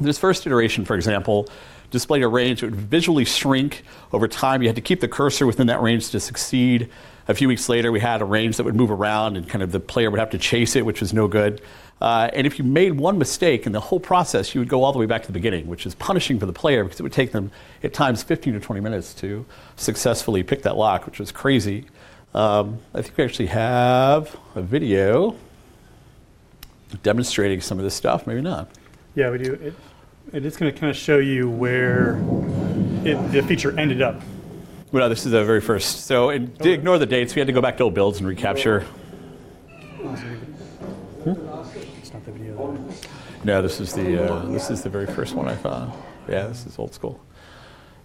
This 0.00 0.18
first 0.18 0.46
iteration, 0.46 0.84
for 0.84 0.94
example, 0.94 1.48
displayed 1.90 2.22
a 2.22 2.28
range 2.28 2.60
that 2.60 2.70
would 2.70 2.80
visually 2.80 3.24
shrink 3.24 3.84
over 4.12 4.26
time. 4.26 4.62
You 4.62 4.68
had 4.68 4.76
to 4.76 4.82
keep 4.82 5.00
the 5.00 5.08
cursor 5.08 5.46
within 5.46 5.66
that 5.68 5.80
range 5.82 6.10
to 6.10 6.20
succeed. 6.20 6.88
A 7.28 7.34
few 7.34 7.46
weeks 7.46 7.68
later, 7.68 7.92
we 7.92 8.00
had 8.00 8.20
a 8.20 8.24
range 8.24 8.56
that 8.56 8.64
would 8.64 8.74
move 8.74 8.90
around, 8.90 9.36
and 9.36 9.48
kind 9.48 9.62
of 9.62 9.70
the 9.70 9.78
player 9.78 10.10
would 10.10 10.18
have 10.18 10.30
to 10.30 10.38
chase 10.38 10.74
it, 10.74 10.84
which 10.84 11.00
was 11.00 11.12
no 11.12 11.28
good. 11.28 11.60
Uh, 12.00 12.28
and 12.32 12.48
if 12.48 12.58
you 12.58 12.64
made 12.64 12.98
one 12.98 13.16
mistake 13.16 13.64
in 13.64 13.70
the 13.70 13.78
whole 13.78 14.00
process, 14.00 14.54
you 14.54 14.60
would 14.60 14.68
go 14.68 14.82
all 14.82 14.92
the 14.92 14.98
way 14.98 15.06
back 15.06 15.20
to 15.20 15.28
the 15.28 15.32
beginning, 15.32 15.68
which 15.68 15.86
is 15.86 15.94
punishing 15.94 16.40
for 16.40 16.46
the 16.46 16.52
player 16.52 16.82
because 16.82 16.98
it 16.98 17.04
would 17.04 17.12
take 17.12 17.30
them 17.30 17.52
at 17.84 17.94
times 17.94 18.24
15 18.24 18.54
to 18.54 18.60
20 18.60 18.80
minutes 18.80 19.14
to 19.14 19.46
successfully 19.76 20.42
pick 20.42 20.62
that 20.62 20.76
lock, 20.76 21.06
which 21.06 21.20
was 21.20 21.30
crazy. 21.30 21.86
Um, 22.34 22.78
I 22.94 23.02
think 23.02 23.16
we 23.16 23.24
actually 23.24 23.46
have 23.46 24.36
a 24.54 24.62
video 24.62 25.36
demonstrating 27.02 27.60
some 27.60 27.78
of 27.78 27.84
this 27.84 27.94
stuff. 27.94 28.26
Maybe 28.26 28.40
not. 28.40 28.70
Yeah, 29.14 29.30
we 29.30 29.38
do. 29.38 29.52
It, 29.54 29.74
it 30.32 30.46
is 30.46 30.56
going 30.56 30.72
to 30.72 30.78
kind 30.78 30.90
of 30.90 30.96
show 30.96 31.18
you 31.18 31.50
where 31.50 32.22
it, 33.04 33.16
the 33.32 33.42
feature 33.42 33.78
ended 33.78 34.00
up. 34.00 34.20
Well, 34.92 35.04
no, 35.04 35.08
this 35.08 35.24
is 35.26 35.32
the 35.32 35.44
very 35.44 35.60
first. 35.60 36.06
So 36.06 36.30
and 36.30 36.58
to 36.60 36.70
ignore 36.70 36.98
the 36.98 37.06
dates. 37.06 37.34
We 37.34 37.40
had 37.40 37.46
to 37.46 37.52
go 37.52 37.60
back 37.60 37.76
to 37.78 37.84
old 37.84 37.94
builds 37.94 38.18
and 38.18 38.26
recapture. 38.28 38.86
It's 41.24 42.12
not 42.12 42.24
the 42.24 42.32
video. 42.32 42.78
No, 43.44 43.62
this 43.62 43.80
is 43.80 43.92
the 43.94 44.32
uh, 44.32 44.46
this 44.46 44.70
is 44.70 44.82
the 44.82 44.90
very 44.90 45.06
first 45.06 45.34
one 45.34 45.48
I 45.48 45.56
found. 45.56 45.92
Yeah, 46.28 46.46
this 46.46 46.66
is 46.66 46.78
old 46.78 46.94
school. 46.94 47.20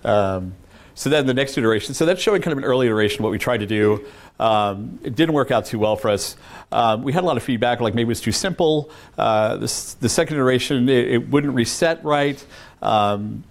Um, 0.04 0.54
so 0.98 1.12
then 1.12 1.28
the 1.28 1.34
next 1.34 1.56
iteration. 1.60 1.94
So 1.94 2.08
that's 2.08 2.20
showing 2.20 2.42
kind 2.42 2.54
of 2.54 2.58
an 2.58 2.64
early 2.64 2.88
iteration. 2.88 3.22
What 3.22 3.32
we 3.32 3.38
tried 3.38 3.60
to 3.60 3.68
do. 3.68 4.04
Um, 4.40 4.98
it 5.04 5.16
didn't 5.16 5.36
work 5.36 5.52
out 5.52 5.68
too 5.68 5.78
well 5.78 5.96
for 5.96 6.10
us. 6.10 6.36
Um, 6.72 7.04
we 7.04 7.14
had 7.14 7.24
a 7.24 7.28
lot 7.28 7.38
of 7.38 7.44
feedback, 7.44 7.82
like 7.82 7.94
maybe 7.94 8.08
it 8.08 8.10
was 8.10 8.20
too 8.20 8.32
simple. 8.32 8.90
Uh, 9.16 9.58
this, 9.58 9.94
the 9.94 10.10
second 10.10 10.38
iteration, 10.38 10.90
it, 10.90 11.08
it 11.08 11.30
wouldn't 11.30 11.54
reset 11.54 12.04
right. 12.04 12.44
Um, 12.82 13.44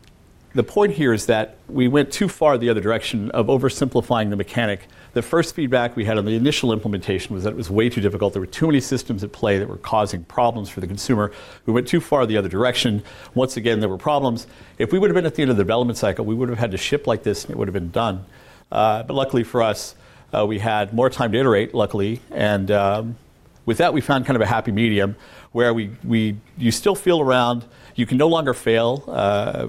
the 0.54 0.64
point 0.64 0.94
here 0.94 1.12
is 1.12 1.26
that 1.26 1.56
we 1.68 1.86
went 1.86 2.12
too 2.12 2.26
far 2.28 2.58
the 2.58 2.68
other 2.68 2.80
direction 2.80 3.30
of 3.30 3.46
oversimplifying 3.46 4.30
the 4.30 4.36
mechanic. 4.36 4.88
The 5.16 5.22
first 5.22 5.54
feedback 5.54 5.96
we 5.96 6.04
had 6.04 6.18
on 6.18 6.26
the 6.26 6.36
initial 6.36 6.74
implementation 6.74 7.34
was 7.34 7.44
that 7.44 7.54
it 7.54 7.56
was 7.56 7.70
way 7.70 7.88
too 7.88 8.02
difficult. 8.02 8.34
There 8.34 8.40
were 8.42 8.46
too 8.46 8.66
many 8.66 8.80
systems 8.80 9.24
at 9.24 9.32
play 9.32 9.58
that 9.58 9.66
were 9.66 9.78
causing 9.78 10.24
problems 10.24 10.68
for 10.68 10.80
the 10.82 10.86
consumer. 10.86 11.32
We 11.64 11.72
went 11.72 11.88
too 11.88 12.02
far 12.02 12.26
the 12.26 12.36
other 12.36 12.50
direction. 12.50 13.02
Once 13.34 13.56
again, 13.56 13.80
there 13.80 13.88
were 13.88 13.96
problems. 13.96 14.46
If 14.76 14.92
we 14.92 14.98
would 14.98 15.08
have 15.08 15.14
been 15.14 15.24
at 15.24 15.34
the 15.34 15.40
end 15.40 15.50
of 15.50 15.56
the 15.56 15.62
development 15.62 15.96
cycle, 15.96 16.26
we 16.26 16.34
would 16.34 16.50
have 16.50 16.58
had 16.58 16.70
to 16.72 16.76
ship 16.76 17.06
like 17.06 17.22
this 17.22 17.44
and 17.44 17.50
it 17.50 17.56
would 17.56 17.66
have 17.66 17.72
been 17.72 17.90
done. 17.90 18.26
Uh, 18.70 19.04
but 19.04 19.14
luckily 19.14 19.42
for 19.42 19.62
us, 19.62 19.94
uh, 20.34 20.44
we 20.44 20.58
had 20.58 20.92
more 20.92 21.08
time 21.08 21.32
to 21.32 21.38
iterate, 21.38 21.72
luckily, 21.72 22.20
and 22.30 22.70
um, 22.70 23.16
with 23.64 23.78
that, 23.78 23.94
we 23.94 24.02
found 24.02 24.26
kind 24.26 24.36
of 24.36 24.42
a 24.42 24.46
happy 24.46 24.70
medium 24.70 25.16
where 25.52 25.72
we, 25.72 25.92
we 26.04 26.36
you 26.58 26.70
still 26.70 26.94
feel 26.94 27.22
around. 27.22 27.64
You 27.94 28.04
can 28.04 28.18
no 28.18 28.28
longer 28.28 28.52
fail 28.52 29.02
uh, 29.08 29.68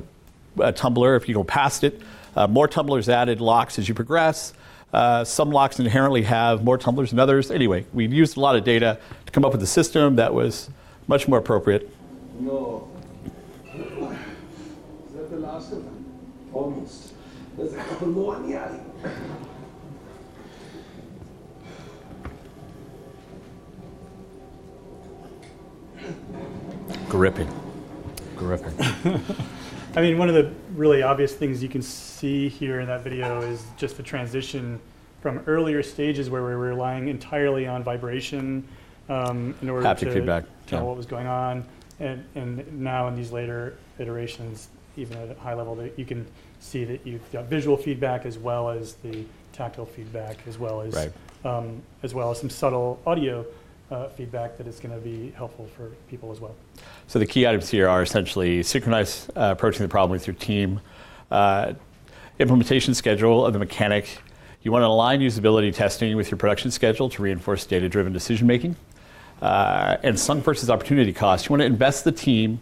a 0.59 0.73
tumbler 0.73 1.15
if 1.15 1.29
you 1.29 1.35
go 1.35 1.45
past 1.45 1.85
it. 1.85 2.01
Uh, 2.35 2.47
more 2.47 2.67
tumblers 2.67 3.07
added, 3.07 3.39
locks 3.39 3.79
as 3.79 3.87
you 3.87 3.95
progress. 3.95 4.51
Uh, 4.93 5.23
some 5.23 5.51
locks 5.51 5.79
inherently 5.79 6.23
have 6.23 6.63
more 6.63 6.77
tumblers 6.77 7.09
than 7.09 7.19
others. 7.19 7.51
Anyway, 7.51 7.85
we 7.93 8.07
used 8.07 8.37
a 8.37 8.39
lot 8.39 8.55
of 8.55 8.63
data 8.63 8.97
to 9.25 9.31
come 9.31 9.43
up 9.43 9.51
with 9.51 9.61
a 9.61 9.67
system 9.67 10.15
that 10.15 10.33
was 10.33 10.69
much 11.07 11.27
more 11.27 11.39
appropriate. 11.39 11.93
No. 12.39 12.87
Is 13.65 15.13
that 15.13 15.29
the 15.29 15.37
last 15.37 15.71
of 15.73 15.83
them? 15.83 16.05
Almost. 16.53 17.13
There's 17.57 17.73
a 17.73 17.77
couple 17.77 18.07
more 18.07 18.35
in 18.37 18.49
the 18.49 18.57
alley. 18.57 18.79
Gripping. 27.09 27.49
Gripping. 28.35 29.23
I 29.97 30.01
mean, 30.01 30.19
one 30.19 30.29
of 30.29 30.35
the 30.35 30.51
really 30.75 31.01
obvious 31.01 31.33
things 31.33 31.63
you 31.63 31.69
can 31.69 31.81
see 31.81 32.49
here 32.49 32.81
in 32.81 32.87
that 32.87 33.01
video 33.01 33.41
is 33.41 33.63
just 33.77 33.97
the 33.97 34.03
transition 34.03 34.79
from 35.21 35.39
earlier 35.47 35.81
stages 35.81 36.29
where 36.29 36.43
we 36.43 36.49
were 36.49 36.59
relying 36.59 37.07
entirely 37.07 37.65
on 37.65 37.83
vibration 37.83 38.63
um, 39.09 39.55
in 39.63 39.71
order 39.71 39.87
Haptic 39.87 40.01
to 40.01 40.13
feedback, 40.13 40.43
tell 40.67 40.81
yeah. 40.81 40.85
what 40.85 40.97
was 40.97 41.07
going 41.07 41.25
on, 41.25 41.65
and, 41.99 42.23
and 42.35 42.79
now 42.79 43.07
in 43.07 43.15
these 43.15 43.31
later 43.31 43.75
iterations, 43.97 44.67
even 44.97 45.17
at 45.17 45.35
a 45.35 45.39
high 45.39 45.55
level, 45.55 45.73
that 45.73 45.97
you 45.97 46.05
can 46.05 46.27
see 46.59 46.83
that 46.83 47.01
you've 47.03 47.31
got 47.31 47.45
visual 47.45 47.75
feedback 47.75 48.27
as 48.27 48.37
well 48.37 48.69
as 48.69 48.93
the 48.97 49.25
tactile 49.51 49.87
feedback, 49.87 50.37
as 50.45 50.59
well 50.59 50.81
as 50.81 50.93
Right. 50.93 51.11
um, 51.43 51.81
as 52.03 52.13
well 52.13 52.29
as 52.29 52.39
some 52.39 52.51
subtle 52.51 52.99
audio 53.07 53.43
uh, 53.91 54.09
feedback 54.09 54.57
that 54.57 54.67
is 54.67 54.79
going 54.79 54.93
to 54.93 55.01
be 55.01 55.31
helpful 55.31 55.67
for 55.75 55.89
people 56.09 56.31
as 56.31 56.39
well. 56.39 56.55
So 57.07 57.19
the 57.19 57.25
key 57.25 57.47
items 57.47 57.69
here 57.69 57.87
are 57.87 58.01
essentially 58.01 58.63
synchronize 58.63 59.29
uh, 59.35 59.53
approaching 59.55 59.83
the 59.83 59.89
problem 59.89 60.11
with 60.11 60.27
your 60.27 60.35
team, 60.35 60.81
uh, 61.31 61.73
implementation 62.39 62.93
schedule 62.93 63.45
of 63.45 63.53
the 63.53 63.59
mechanic. 63.59 64.19
You 64.61 64.71
want 64.71 64.83
to 64.83 64.87
align 64.87 65.21
usability 65.21 65.73
testing 65.73 66.15
with 66.17 66.29
your 66.29 66.37
production 66.37 66.71
schedule 66.71 67.09
to 67.09 67.21
reinforce 67.21 67.65
data-driven 67.65 68.11
decision 68.11 68.47
making. 68.47 68.75
Uh, 69.41 69.97
and 70.01 70.19
sunk 70.19 70.43
versus 70.43 70.67
opportunity 70.67 71.13
cost. 71.13 71.45
You 71.45 71.51
want 71.51 71.61
to 71.61 71.67
invest 71.67 72.03
the 72.03 72.11
team 72.11 72.59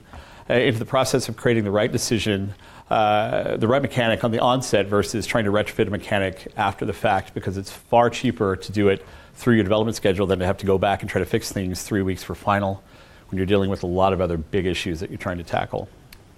uh, 0.49 0.55
into 0.55 0.77
the 0.77 0.85
process 0.85 1.29
of 1.29 1.37
creating 1.37 1.63
the 1.63 1.71
right 1.71 1.89
decision, 1.89 2.53
uh, 2.89 3.55
the 3.55 3.67
right 3.67 3.81
mechanic 3.81 4.25
on 4.25 4.31
the 4.31 4.39
onset 4.39 4.87
versus 4.87 5.25
trying 5.25 5.45
to 5.45 5.51
retrofit 5.51 5.87
a 5.87 5.89
mechanic 5.89 6.51
after 6.57 6.85
the 6.85 6.91
fact 6.91 7.33
because 7.33 7.55
it's 7.55 7.71
far 7.71 8.09
cheaper 8.09 8.57
to 8.57 8.71
do 8.73 8.89
it 8.89 9.05
through 9.35 9.55
your 9.55 9.63
development 9.63 9.95
schedule 9.95 10.25
than 10.25 10.39
to 10.39 10.45
have 10.45 10.57
to 10.57 10.65
go 10.65 10.77
back 10.77 11.01
and 11.01 11.09
try 11.09 11.19
to 11.19 11.25
fix 11.25 11.51
things 11.51 11.83
three 11.83 12.01
weeks 12.01 12.23
for 12.23 12.35
final 12.35 12.81
when 13.29 13.37
you're 13.37 13.45
dealing 13.45 13.69
with 13.69 13.83
a 13.83 13.87
lot 13.87 14.13
of 14.13 14.21
other 14.21 14.37
big 14.37 14.65
issues 14.65 14.99
that 14.99 15.09
you're 15.09 15.17
trying 15.19 15.37
to 15.37 15.43
tackle. 15.43 15.89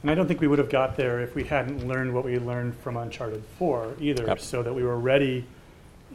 And 0.01 0.11
I 0.11 0.15
don't 0.15 0.27
think 0.27 0.41
we 0.41 0.47
would 0.47 0.59
have 0.59 0.69
got 0.69 0.95
there 0.95 1.19
if 1.21 1.35
we 1.35 1.43
hadn't 1.43 1.87
learned 1.87 2.13
what 2.13 2.23
we 2.23 2.37
learned 2.39 2.75
from 2.77 2.97
Uncharted 2.97 3.43
4 3.57 3.95
either, 3.99 4.25
Yep. 4.25 4.39
so 4.39 4.63
that 4.63 4.73
we 4.73 4.83
were 4.83 4.97
ready 4.97 5.45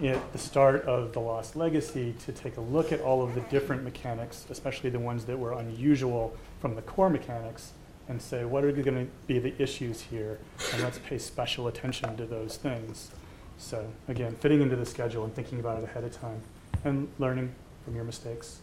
at 0.02 0.32
the 0.32 0.38
start 0.38 0.84
of 0.84 1.12
The 1.12 1.20
Lost 1.20 1.54
Legacy 1.56 2.14
to 2.24 2.32
take 2.32 2.56
a 2.56 2.60
look 2.60 2.92
at 2.92 3.00
all 3.00 3.22
of 3.22 3.34
the 3.34 3.42
different 3.42 3.84
mechanics, 3.84 4.46
especially 4.50 4.90
the 4.90 4.98
ones 4.98 5.24
that 5.26 5.38
were 5.38 5.52
unusual 5.52 6.34
from 6.60 6.74
the 6.74 6.82
core 6.82 7.10
mechanics, 7.10 7.72
and 8.08 8.20
say, 8.20 8.44
what 8.44 8.64
are 8.64 8.72
going 8.72 9.06
to 9.06 9.12
be 9.26 9.38
the 9.38 9.54
issues 9.62 10.00
here? 10.00 10.38
And 10.72 10.82
let's 10.82 10.98
pay 10.98 11.18
special 11.18 11.68
attention 11.68 12.16
to 12.16 12.24
those 12.24 12.56
things. 12.56 13.10
So, 13.58 13.86
again, 14.08 14.34
fitting 14.40 14.62
into 14.62 14.76
the 14.76 14.86
schedule 14.86 15.24
and 15.24 15.34
thinking 15.34 15.60
about 15.60 15.78
it 15.78 15.84
ahead 15.84 16.04
of 16.04 16.12
time 16.18 16.40
and 16.84 17.08
learning 17.18 17.54
from 17.84 17.94
your 17.94 18.04
mistakes, 18.04 18.60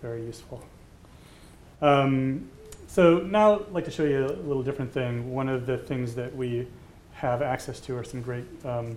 very 0.00 0.24
useful. 0.24 0.64
Um, 1.80 2.48
so 2.86 3.18
now 3.18 3.60
I'd 3.60 3.72
like 3.72 3.84
to 3.86 3.90
show 3.90 4.04
you 4.04 4.26
a 4.26 4.28
little 4.28 4.62
different 4.62 4.92
thing. 4.92 5.32
One 5.32 5.48
of 5.48 5.66
the 5.66 5.78
things 5.78 6.14
that 6.14 6.34
we 6.34 6.68
have 7.12 7.42
access 7.42 7.80
to 7.80 7.96
are 7.96 8.04
some 8.04 8.22
great 8.22 8.44
um, 8.64 8.96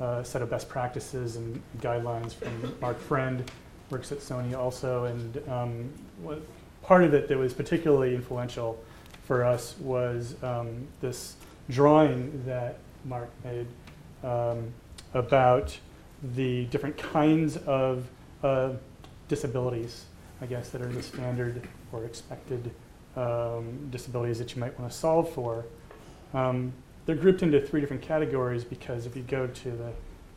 uh, 0.00 0.22
set 0.22 0.42
of 0.42 0.50
best 0.50 0.68
practices 0.68 1.36
and 1.36 1.62
guidelines 1.78 2.34
from 2.34 2.74
Mark 2.80 2.98
Friend, 2.98 3.50
works 3.90 4.12
at 4.12 4.18
Sony 4.18 4.56
also. 4.56 5.04
And 5.04 5.48
um, 5.48 5.92
what, 6.22 6.42
part 6.82 7.04
of 7.04 7.14
it 7.14 7.28
that 7.28 7.38
was 7.38 7.52
particularly 7.52 8.14
influential 8.14 8.82
for 9.24 9.44
us 9.44 9.76
was 9.80 10.34
um, 10.42 10.86
this 11.00 11.36
drawing 11.68 12.42
that 12.46 12.78
Mark 13.04 13.28
made 13.44 13.66
um, 14.22 14.72
about 15.14 15.76
the 16.22 16.64
different 16.66 16.96
kinds 16.96 17.56
of 17.58 18.08
uh, 18.42 18.70
disabilities, 19.28 20.04
I 20.40 20.46
guess, 20.46 20.70
that 20.70 20.82
are 20.82 20.88
the 20.88 21.02
standard 21.02 21.66
or 21.92 22.04
expected 22.04 22.70
um, 23.16 23.88
disabilities 23.90 24.38
that 24.38 24.54
you 24.54 24.60
might 24.60 24.78
want 24.78 24.90
to 24.90 24.96
solve 24.96 25.30
for. 25.30 25.64
Um, 26.34 26.72
they're 27.06 27.16
grouped 27.16 27.42
into 27.42 27.60
three 27.60 27.80
different 27.80 28.02
categories 28.02 28.64
because 28.64 29.06
if 29.06 29.16
you 29.16 29.22
go 29.22 29.46
to 29.46 29.70
the 29.70 29.92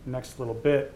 next 0.06 0.40
little 0.40 0.54
bit, 0.54 0.94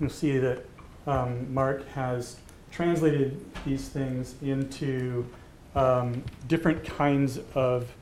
you'll 0.00 0.10
see 0.10 0.38
that 0.38 0.64
um, 1.06 1.52
Mark 1.52 1.86
has 1.88 2.36
translated 2.70 3.44
these 3.64 3.88
things 3.88 4.34
into 4.42 5.26
um, 5.74 6.22
different 6.46 6.84
kinds 6.84 7.40
of 7.54 7.92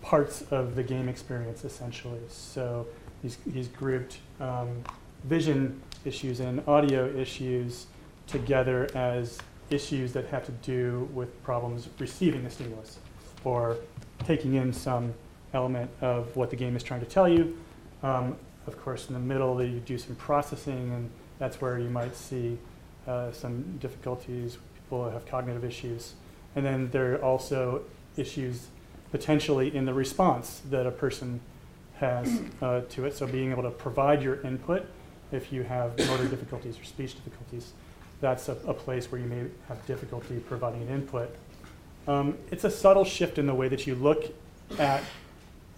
parts 0.00 0.42
of 0.50 0.74
the 0.74 0.82
game 0.82 1.08
experience, 1.08 1.64
essentially. 1.64 2.20
So 2.28 2.86
he's, 3.20 3.38
he's 3.52 3.68
grouped 3.68 4.18
um, 4.40 4.82
vision 5.24 5.80
issues 6.04 6.40
and 6.40 6.62
audio 6.66 7.06
issues 7.14 7.86
together 8.26 8.88
as 8.94 9.38
issues 9.70 10.12
that 10.12 10.26
have 10.26 10.44
to 10.46 10.52
do 10.52 11.08
with 11.12 11.42
problems 11.42 11.88
receiving 11.98 12.44
the 12.44 12.50
stimulus 12.50 12.98
or 13.44 13.76
taking 14.24 14.54
in 14.54 14.72
some 14.72 15.14
element 15.54 15.90
of 16.00 16.34
what 16.36 16.50
the 16.50 16.56
game 16.56 16.76
is 16.76 16.82
trying 16.82 17.00
to 17.00 17.06
tell 17.06 17.28
you. 17.28 17.56
Um, 18.02 18.36
of 18.66 18.80
course, 18.82 19.08
in 19.08 19.14
the 19.14 19.20
middle, 19.20 19.62
you 19.62 19.80
do 19.80 19.98
some 19.98 20.14
processing, 20.16 20.92
and 20.92 21.10
that's 21.38 21.60
where 21.60 21.78
you 21.78 21.90
might 21.90 22.14
see 22.16 22.58
uh, 23.06 23.32
some 23.32 23.78
difficulties. 23.78 24.58
People 24.84 25.10
have 25.10 25.26
cognitive 25.26 25.64
issues. 25.64 26.14
And 26.54 26.64
then 26.64 26.90
there 26.90 27.14
are 27.14 27.24
also 27.24 27.82
issues 28.16 28.68
potentially 29.10 29.74
in 29.74 29.84
the 29.84 29.94
response 29.94 30.62
that 30.70 30.86
a 30.86 30.90
person 30.90 31.40
has 31.96 32.40
uh, 32.60 32.82
to 32.90 33.06
it. 33.06 33.16
So 33.16 33.26
being 33.26 33.50
able 33.50 33.62
to 33.64 33.70
provide 33.70 34.22
your 34.22 34.40
input 34.42 34.86
if 35.32 35.52
you 35.52 35.62
have 35.62 35.98
motor 36.06 36.26
difficulties 36.26 36.78
or 36.78 36.84
speech 36.84 37.14
difficulties, 37.14 37.72
that's 38.20 38.48
a, 38.48 38.56
a 38.66 38.74
place 38.74 39.10
where 39.10 39.20
you 39.20 39.26
may 39.26 39.44
have 39.68 39.84
difficulty 39.86 40.38
providing 40.40 40.82
an 40.82 40.88
input. 40.88 41.34
Um, 42.06 42.38
it's 42.50 42.64
a 42.64 42.70
subtle 42.70 43.04
shift 43.04 43.38
in 43.38 43.46
the 43.46 43.54
way 43.54 43.68
that 43.68 43.86
you 43.86 43.94
look 43.94 44.24
at 44.78 45.02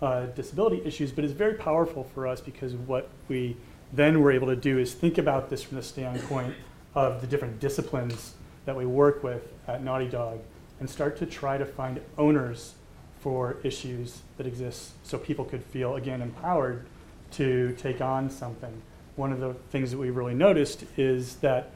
uh, 0.03 0.27
disability 0.27 0.83
issues, 0.85 1.13
but 1.13 1.25
it's 1.25 1.33
very 1.33 1.55
powerful 1.55 2.05
for 2.15 2.27
us 2.27 2.41
because 2.41 2.75
what 2.75 3.09
we 3.29 3.57
then 3.93 4.21
were 4.21 4.33
able 4.33 4.49
to 4.49 4.57
do 4.57 4.79
is 4.79 4.93
think 4.93 5.19
about 5.19 5.51
this 5.51 5.63
from 5.63 5.77
the 5.77 5.83
standpoint 5.83 6.55
of 6.95 7.21
the 7.21 7.27
different 7.27 7.61
disciplines 7.61 8.35
that 8.67 8.77
we 8.77 8.87
work 8.87 9.23
with 9.23 9.53
at 9.69 9.83
Naughty 9.83 10.09
Dog 10.09 10.41
and 10.81 10.89
start 10.89 11.17
to 11.19 11.27
try 11.27 11.57
to 11.59 11.65
find 11.65 12.01
owners 12.19 12.75
for 13.21 13.57
issues 13.63 14.21
that 14.37 14.47
exist 14.47 14.93
so 15.03 15.17
people 15.17 15.45
could 15.45 15.63
feel, 15.63 15.97
again, 15.97 16.21
empowered 16.21 16.85
to 17.31 17.75
take 17.79 18.01
on 18.01 18.29
something. 18.29 18.83
One 19.17 19.33
of 19.33 19.41
the 19.41 19.55
things 19.71 19.91
that 19.91 19.99
we 19.99 20.11
really 20.11 20.35
noticed 20.35 20.85
is 20.97 21.37
that 21.37 21.71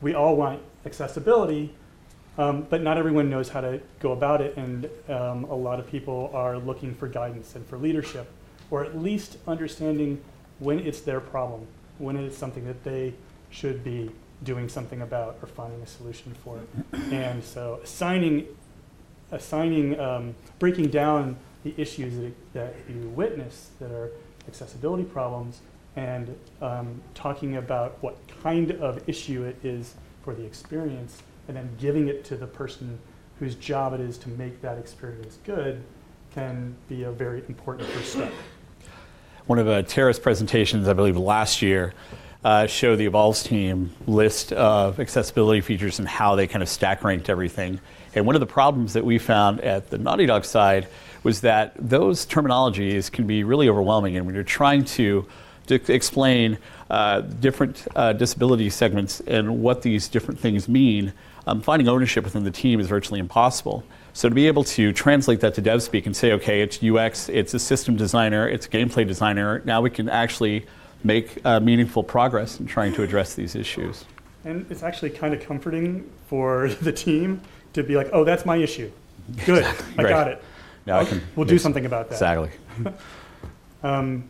we 0.00 0.14
all 0.14 0.36
want 0.36 0.62
accessibility, 0.86 1.74
um, 2.38 2.66
but 2.70 2.82
not 2.82 2.96
everyone 2.96 3.28
knows 3.28 3.48
how 3.48 3.60
to 3.60 3.80
go 3.98 4.12
about 4.12 4.40
it, 4.40 4.56
and 4.56 4.88
um, 5.08 5.44
a 5.44 5.54
lot 5.54 5.78
of 5.78 5.86
people 5.88 6.30
are 6.32 6.58
looking 6.58 6.94
for 6.94 7.08
guidance 7.08 7.54
and 7.54 7.66
for 7.66 7.76
leadership, 7.76 8.30
or 8.70 8.84
at 8.84 8.96
least 8.96 9.36
understanding 9.46 10.20
when 10.58 10.78
it's 10.78 11.00
their 11.00 11.20
problem, 11.20 11.66
when 11.98 12.16
it's 12.16 12.38
something 12.38 12.64
that 12.66 12.84
they 12.84 13.12
should 13.50 13.82
be 13.82 14.10
doing 14.44 14.68
something 14.68 15.02
about 15.02 15.36
or 15.42 15.48
finding 15.48 15.80
a 15.82 15.86
solution 15.86 16.34
for. 16.44 16.60
and 17.12 17.42
so, 17.44 17.80
assigning, 17.82 18.46
assigning, 19.32 19.98
um, 20.00 20.34
breaking 20.58 20.88
down 20.88 21.36
the 21.62 21.74
issues 21.76 22.16
that, 22.16 22.52
that 22.54 22.74
you 22.88 23.08
witness 23.08 23.70
that 23.80 23.90
are 23.90 24.10
accessibility 24.48 25.04
problems, 25.04 25.60
and 25.96 26.36
um, 26.60 27.00
talking 27.14 27.56
about 27.56 27.98
what 28.02 28.16
kind 28.42 28.72
of 28.72 29.08
issue 29.08 29.44
it 29.44 29.56
is 29.64 29.94
for 30.22 30.34
the 30.34 30.44
experience 30.44 31.22
and 31.48 31.56
then 31.56 31.68
giving 31.78 32.08
it 32.08 32.24
to 32.24 32.36
the 32.36 32.46
person 32.46 32.98
whose 33.38 33.54
job 33.56 33.92
it 33.94 34.00
is 34.00 34.18
to 34.18 34.28
make 34.30 34.60
that 34.62 34.78
experience 34.78 35.38
good 35.44 35.82
can 36.32 36.76
be 36.88 37.02
a 37.04 37.10
very 37.10 37.42
important 37.48 37.88
first 37.90 38.12
step. 38.12 38.32
One 39.46 39.58
of 39.58 39.66
uh, 39.66 39.82
Tara's 39.82 40.18
presentations, 40.18 40.86
I 40.86 40.92
believe 40.92 41.16
last 41.16 41.60
year, 41.60 41.92
uh, 42.44 42.66
showed 42.66 42.96
the 42.96 43.06
Evolves 43.06 43.42
team 43.42 43.90
list 44.06 44.52
of 44.52 45.00
accessibility 45.00 45.60
features 45.60 45.98
and 45.98 46.06
how 46.06 46.36
they 46.36 46.46
kind 46.46 46.62
of 46.62 46.68
stack 46.68 47.02
ranked 47.02 47.28
everything. 47.28 47.80
And 48.14 48.26
one 48.26 48.36
of 48.36 48.40
the 48.40 48.46
problems 48.46 48.92
that 48.92 49.04
we 49.04 49.18
found 49.18 49.60
at 49.60 49.90
the 49.90 49.98
Naughty 49.98 50.26
Dog 50.26 50.44
side 50.44 50.88
was 51.22 51.42
that 51.42 51.72
those 51.76 52.24
terminologies 52.24 53.10
can 53.10 53.26
be 53.26 53.44
really 53.44 53.68
overwhelming. 53.68 54.16
And 54.16 54.24
when 54.24 54.34
you're 54.34 54.44
trying 54.44 54.84
to, 54.84 55.26
to 55.78 55.92
explain 55.92 56.58
uh, 56.90 57.20
different 57.20 57.86
uh, 57.94 58.12
disability 58.12 58.70
segments 58.70 59.20
and 59.20 59.62
what 59.62 59.82
these 59.82 60.08
different 60.08 60.40
things 60.40 60.68
mean, 60.68 61.12
um, 61.46 61.60
finding 61.62 61.88
ownership 61.88 62.24
within 62.24 62.44
the 62.44 62.50
team 62.50 62.80
is 62.80 62.88
virtually 62.88 63.20
impossible. 63.20 63.84
So 64.12 64.28
to 64.28 64.34
be 64.34 64.46
able 64.48 64.64
to 64.64 64.92
translate 64.92 65.40
that 65.40 65.54
to 65.54 65.60
dev 65.60 65.82
speak 65.82 66.06
and 66.06 66.16
say, 66.16 66.32
okay, 66.32 66.62
it's 66.62 66.82
UX, 66.82 67.28
it's 67.28 67.54
a 67.54 67.58
system 67.58 67.96
designer, 67.96 68.48
it's 68.48 68.66
a 68.66 68.68
gameplay 68.68 69.06
designer, 69.06 69.62
now 69.64 69.80
we 69.80 69.90
can 69.90 70.08
actually 70.08 70.66
make 71.04 71.38
uh, 71.46 71.60
meaningful 71.60 72.02
progress 72.02 72.58
in 72.60 72.66
trying 72.66 72.92
to 72.94 73.02
address 73.02 73.34
these 73.34 73.54
issues. 73.54 74.04
And 74.44 74.66
it's 74.70 74.82
actually 74.82 75.10
kind 75.10 75.32
of 75.32 75.40
comforting 75.40 76.10
for 76.26 76.68
the 76.82 76.92
team 76.92 77.40
to 77.72 77.82
be 77.82 77.94
like, 77.96 78.08
oh, 78.12 78.24
that's 78.24 78.44
my 78.44 78.56
issue. 78.56 78.90
Good, 79.46 79.64
I 79.98 80.02
Right. 80.02 80.08
got 80.10 80.28
it. 80.28 80.42
Now 80.86 80.98
I 80.98 81.04
can 81.04 81.22
we'll 81.36 81.46
do 81.46 81.58
something 81.58 81.86
about 81.86 82.08
that. 82.08 82.14
Exactly. 82.16 82.50
Um, 83.82 84.24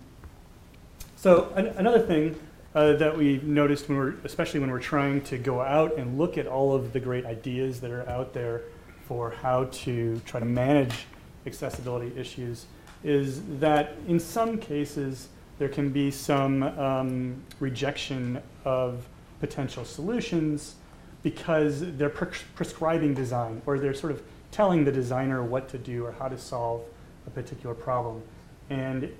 so 1.20 1.52
an- 1.54 1.66
another 1.76 2.00
thing 2.00 2.34
uh, 2.74 2.94
that 2.94 3.14
we 3.14 3.42
noticed 3.42 3.90
when 3.90 3.98
we're, 3.98 4.14
especially 4.24 4.58
when 4.58 4.70
we're 4.70 4.80
trying 4.80 5.20
to 5.20 5.36
go 5.36 5.60
out 5.60 5.98
and 5.98 6.16
look 6.16 6.38
at 6.38 6.46
all 6.46 6.74
of 6.74 6.94
the 6.94 7.00
great 7.00 7.26
ideas 7.26 7.78
that 7.82 7.90
are 7.90 8.08
out 8.08 8.32
there 8.32 8.62
for 9.06 9.30
how 9.30 9.64
to 9.64 10.18
try 10.24 10.40
to 10.40 10.46
manage 10.46 11.04
accessibility 11.44 12.10
issues, 12.18 12.64
is 13.04 13.42
that 13.58 13.96
in 14.08 14.18
some 14.18 14.56
cases 14.56 15.28
there 15.58 15.68
can 15.68 15.90
be 15.90 16.10
some 16.10 16.62
um, 16.62 17.44
rejection 17.58 18.40
of 18.64 19.06
potential 19.40 19.84
solutions 19.84 20.76
because 21.22 21.82
they're 21.98 22.08
pres- 22.08 22.44
prescribing 22.54 23.12
design 23.12 23.60
or 23.66 23.78
they're 23.78 23.92
sort 23.92 24.10
of 24.12 24.22
telling 24.52 24.86
the 24.86 24.92
designer 24.92 25.44
what 25.44 25.68
to 25.68 25.76
do 25.76 26.02
or 26.02 26.12
how 26.12 26.28
to 26.28 26.38
solve 26.38 26.80
a 27.26 27.30
particular 27.30 27.74
problem. 27.74 28.22
And 28.70 29.12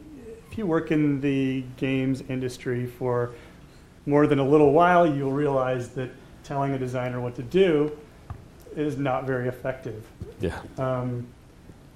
if 0.51 0.59
you 0.59 0.67
work 0.67 0.91
in 0.91 1.21
the 1.21 1.63
games 1.77 2.23
industry 2.29 2.87
for 2.87 3.33
more 4.07 4.27
than 4.27 4.39
a 4.39 4.47
little 4.47 4.73
while, 4.73 5.07
you'll 5.07 5.33
realize 5.33 5.91
that 5.91 6.11
telling 6.43 6.73
a 6.73 6.79
designer 6.79 7.21
what 7.21 7.37
to 7.37 7.43
do 7.43 7.97
is 8.75 8.97
not 8.97 9.25
very 9.25 9.49
effective. 9.49 10.05
Yeah. 10.41 10.59
Um, 10.79 11.27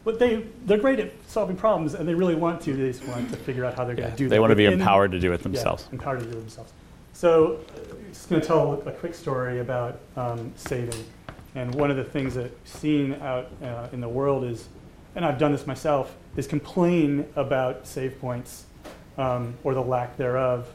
but 0.05 0.19
they, 0.19 0.45
they're 0.67 0.79
great 0.79 1.01
at 1.01 1.13
solving 1.27 1.57
problems 1.57 1.95
and 1.95 2.07
they 2.07 2.15
really 2.15 2.35
want 2.35 2.61
to. 2.63 2.75
They 2.75 2.93
just 2.93 3.05
want 3.07 3.29
to 3.31 3.37
figure 3.37 3.65
out 3.65 3.75
how 3.75 3.85
they're 3.85 3.95
yeah. 3.95 4.03
going 4.03 4.13
to 4.13 4.19
do 4.19 4.25
that. 4.29 4.31
They 4.31 4.41
want 4.41 4.51
to 4.51 4.57
be 4.57 4.67
empowered 4.67 5.13
to 5.13 5.19
do 5.19 5.33
it 5.33 5.41
yeah, 5.41 5.43
themselves. 5.43 5.89
empowered 5.91 6.21
to 6.21 6.27
do 6.27 6.33
it 6.33 6.41
themselves. 6.41 6.73
So, 7.15 7.61
uh, 7.75 7.95
just 8.09 8.29
going 8.29 8.41
to 8.41 8.47
tell 8.47 8.75
a 8.87 8.93
quick 8.93 9.15
story 9.15 9.61
about 9.61 10.01
um, 10.17 10.53
saving. 10.57 11.05
And 11.55 11.75
one 11.75 11.91
of 11.91 11.97
the 11.97 12.05
things 12.05 12.35
that 12.35 12.47
I've 12.47 12.53
seen 12.65 13.15
out 13.15 13.51
uh, 13.63 13.89
in 13.93 14.01
the 14.01 14.09
world 14.09 14.45
is, 14.45 14.69
and 15.15 15.25
I've 15.25 15.39
done 15.39 15.53
this 15.53 15.67
myself, 15.67 16.17
is 16.37 16.47
complain 16.47 17.27
about 17.37 17.87
save 17.87 18.21
points 18.21 18.65
um, 19.17 19.55
or 19.63 19.75
the 19.75 19.83
lack 19.83 20.17
thereof. 20.17 20.69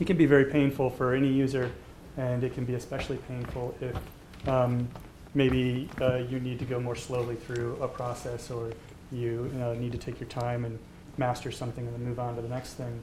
It 0.00 0.06
can 0.06 0.16
be 0.16 0.26
very 0.26 0.46
painful 0.46 0.90
for 0.90 1.14
any 1.14 1.32
user, 1.32 1.70
and 2.16 2.44
it 2.44 2.54
can 2.54 2.64
be 2.64 2.74
especially 2.74 3.16
painful 3.28 3.74
if 3.80 4.48
um, 4.48 4.88
maybe 5.34 5.88
uh, 6.00 6.16
you 6.16 6.40
need 6.40 6.58
to 6.58 6.64
go 6.64 6.78
more 6.78 6.96
slowly 6.96 7.36
through 7.36 7.76
a 7.80 7.88
process 7.88 8.50
or 8.50 8.72
you, 9.10 9.50
know, 9.54 9.74
need 9.74 9.92
to 9.92 9.98
take 9.98 10.20
your 10.20 10.28
time 10.28 10.64
and 10.64 10.78
master 11.16 11.50
something 11.50 11.86
and 11.86 11.94
then 11.94 12.04
move 12.04 12.18
on 12.18 12.34
to 12.36 12.42
the 12.42 12.48
next 12.48 12.74
thing. 12.74 13.00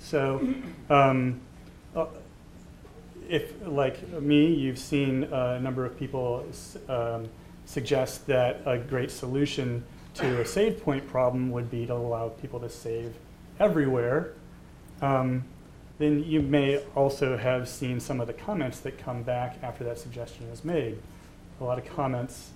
So, 0.00 0.46
um, 0.90 1.40
uh, 1.94 2.06
if, 3.28 3.52
like 3.66 4.08
me, 4.20 4.46
you've 4.46 4.78
seen 4.78 5.24
a 5.24 5.60
number 5.60 5.84
of 5.84 5.98
people 5.98 6.46
um, 6.88 7.28
suggest 7.68 8.26
that 8.26 8.62
a 8.64 8.78
great 8.78 9.10
solution 9.10 9.84
to 10.14 10.40
a 10.40 10.44
save 10.44 10.82
point 10.82 11.06
problem 11.06 11.50
would 11.50 11.70
be 11.70 11.84
to 11.84 11.92
allow 11.92 12.30
people 12.30 12.58
to 12.58 12.68
save 12.70 13.14
everywhere. 13.60 14.32
Um, 15.02 15.44
then 15.98 16.24
you 16.24 16.40
may 16.40 16.78
also 16.94 17.36
have 17.36 17.68
seen 17.68 18.00
some 18.00 18.22
of 18.22 18.26
the 18.26 18.32
comments 18.32 18.80
that 18.80 18.96
come 18.96 19.22
back 19.22 19.58
after 19.62 19.84
that 19.84 19.98
suggestion 19.98 20.46
is 20.46 20.64
made. 20.64 20.96
A 21.60 21.64
lot 21.64 21.76
of 21.76 21.84
comments 21.84 22.50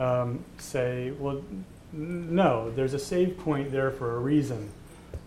um, 0.00 0.44
say, 0.58 1.12
well, 1.12 1.44
no, 1.92 2.72
there's 2.72 2.94
a 2.94 2.98
save 2.98 3.38
point 3.38 3.70
there 3.70 3.92
for 3.92 4.16
a 4.16 4.18
reason. 4.18 4.68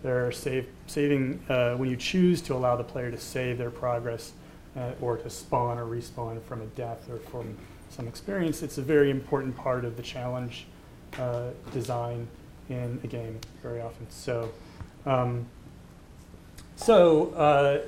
There 0.02 0.26
are 0.26 0.32
save, 0.32 0.68
saving, 0.86 1.42
uh, 1.48 1.76
when 1.76 1.88
you 1.88 1.96
choose 1.96 2.42
to 2.42 2.54
allow 2.54 2.76
the 2.76 2.84
player 2.84 3.10
to 3.10 3.18
save 3.18 3.56
their 3.56 3.70
progress 3.70 4.32
uh, 4.76 4.92
or 5.00 5.16
to 5.16 5.30
spawn 5.30 5.78
or 5.78 5.86
respawn 5.86 6.42
from 6.42 6.60
a 6.60 6.66
death 6.66 7.08
or 7.08 7.18
from 7.18 7.56
some 7.90 8.06
experience, 8.08 8.62
it's 8.62 8.78
a 8.78 8.82
very 8.82 9.10
important 9.10 9.56
part 9.56 9.84
of 9.84 9.96
the 9.96 10.02
challenge 10.02 10.66
uh, 11.18 11.48
design 11.72 12.26
in 12.68 13.00
a 13.02 13.06
game 13.06 13.38
very 13.62 13.80
often. 13.80 14.08
So, 14.10 14.50
um, 15.04 15.44
so 16.76 17.30
uh, 17.32 17.80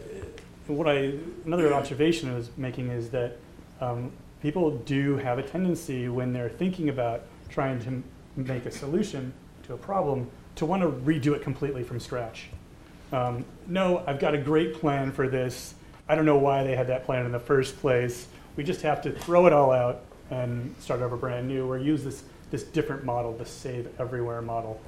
what 0.66 0.88
I 0.88 1.14
another 1.46 1.72
observation 1.72 2.30
I 2.30 2.34
was 2.34 2.50
making 2.56 2.88
is 2.88 3.10
that 3.10 3.38
um, 3.80 4.10
people 4.42 4.78
do 4.78 5.16
have 5.18 5.38
a 5.38 5.42
tendency 5.42 6.08
when 6.08 6.32
they're 6.32 6.48
thinking 6.50 6.88
about 6.88 7.22
trying 7.48 7.78
to 7.80 7.86
m- 7.86 8.04
make 8.36 8.66
a 8.66 8.70
solution 8.70 9.32
to 9.64 9.74
a 9.74 9.78
problem 9.78 10.28
to 10.56 10.66
want 10.66 10.82
to 10.82 10.88
redo 10.88 11.34
it 11.34 11.42
completely 11.42 11.84
from 11.84 12.00
scratch. 12.00 12.48
Um, 13.12 13.44
no, 13.66 14.02
I've 14.06 14.18
got 14.18 14.34
a 14.34 14.38
great 14.38 14.74
plan 14.74 15.12
for 15.12 15.28
this. 15.28 15.74
I 16.08 16.14
don't 16.16 16.26
know 16.26 16.38
why 16.38 16.64
they 16.64 16.74
had 16.74 16.88
that 16.88 17.04
plan 17.04 17.24
in 17.24 17.32
the 17.32 17.38
first 17.38 17.78
place. 17.78 18.26
We 18.56 18.64
just 18.64 18.82
have 18.82 19.02
to 19.02 19.12
throw 19.12 19.46
it 19.46 19.52
all 19.52 19.70
out 19.70 20.02
and 20.30 20.74
start 20.78 21.00
over 21.00 21.16
brand 21.16 21.48
new 21.48 21.70
or 21.70 21.78
use 21.78 22.04
this, 22.04 22.24
this 22.50 22.64
different 22.64 23.04
model, 23.04 23.36
the 23.36 23.46
save 23.46 23.88
everywhere 24.00 24.42
model. 24.42 24.80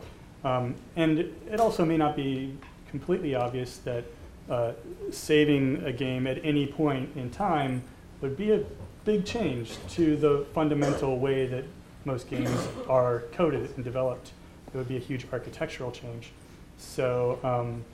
Um, 0.44 0.74
and 0.96 1.18
it 1.18 1.61
also 1.61 1.85
may 1.85 1.96
not 1.96 2.16
be 2.16 2.57
completely 2.90 3.35
obvious 3.35 3.79
that 3.79 4.05
uh, 4.50 4.72
saving 5.11 5.83
a 5.85 5.92
game 5.92 6.27
at 6.27 6.44
any 6.44 6.66
point 6.66 7.11
in 7.16 7.31
time 7.31 7.83
would 8.20 8.37
be 8.37 8.53
a 8.53 8.62
big 9.05 9.24
change 9.24 9.77
to 9.90 10.16
the 10.16 10.46
fundamental 10.53 11.18
way 11.18 11.46
that 11.46 11.64
most 12.05 12.29
games 12.29 12.68
are 12.88 13.20
coded 13.33 13.70
and 13.77 13.85
developed. 13.85 14.33
It 14.72 14.77
would 14.77 14.88
be 14.88 14.96
a 14.96 15.00
huge 15.00 15.27
architectural 15.33 15.90
change. 15.90 16.33
So, 16.77 17.38
um, 17.42 17.85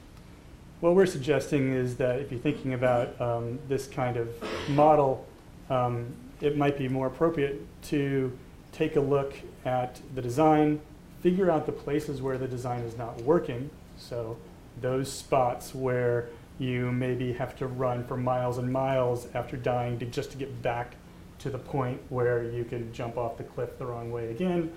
what 0.81 0.95
we're 0.95 1.07
suggesting 1.07 1.73
is 1.73 1.97
that 1.97 2.21
if 2.21 2.31
you're 2.31 2.41
thinking 2.41 2.73
about 2.73 3.21
um, 3.21 3.59
this 3.69 3.87
kind 3.87 4.17
of 4.17 4.29
model, 4.71 5.27
um, 5.71 6.13
it 6.41 6.57
might 6.57 6.77
be 6.77 6.89
more 6.89 7.07
appropriate 7.07 7.61
to 7.85 8.37
take 8.73 8.97
a 8.97 9.01
look 9.01 9.35
at 9.65 10.01
the 10.15 10.23
design, 10.23 10.81
figure 11.21 11.51
out 11.51 11.67
the 11.67 11.73
places 11.73 12.21
where 12.21 12.39
the 12.39 12.49
design 12.49 12.81
is 12.81 12.97
not 12.97 13.21
working. 13.23 13.71
So, 13.97 14.37
those 14.81 15.13
spots 15.13 15.75
where 15.75 16.29
you 16.59 16.93
maybe 16.93 17.33
have 17.33 17.57
to 17.57 17.67
run 17.67 18.05
for 18.05 18.17
miles 18.17 18.59
and 18.59 18.73
miles 18.73 19.27
after 19.35 19.57
dying 19.57 19.99
to 19.99 20.07
just 20.07 20.31
to 20.33 20.37
get 20.37 20.63
back 20.63 20.95
to 21.39 21.51
the 21.51 21.59
point 21.59 22.01
where 22.11 22.45
you 22.45 22.65
can 22.65 22.93
jump 22.93 23.17
off 23.17 23.39
the 23.39 23.45
cliff 23.45 23.79
the 23.79 23.87
wrong 23.87 24.11
way 24.11 24.31
again, 24.31 24.73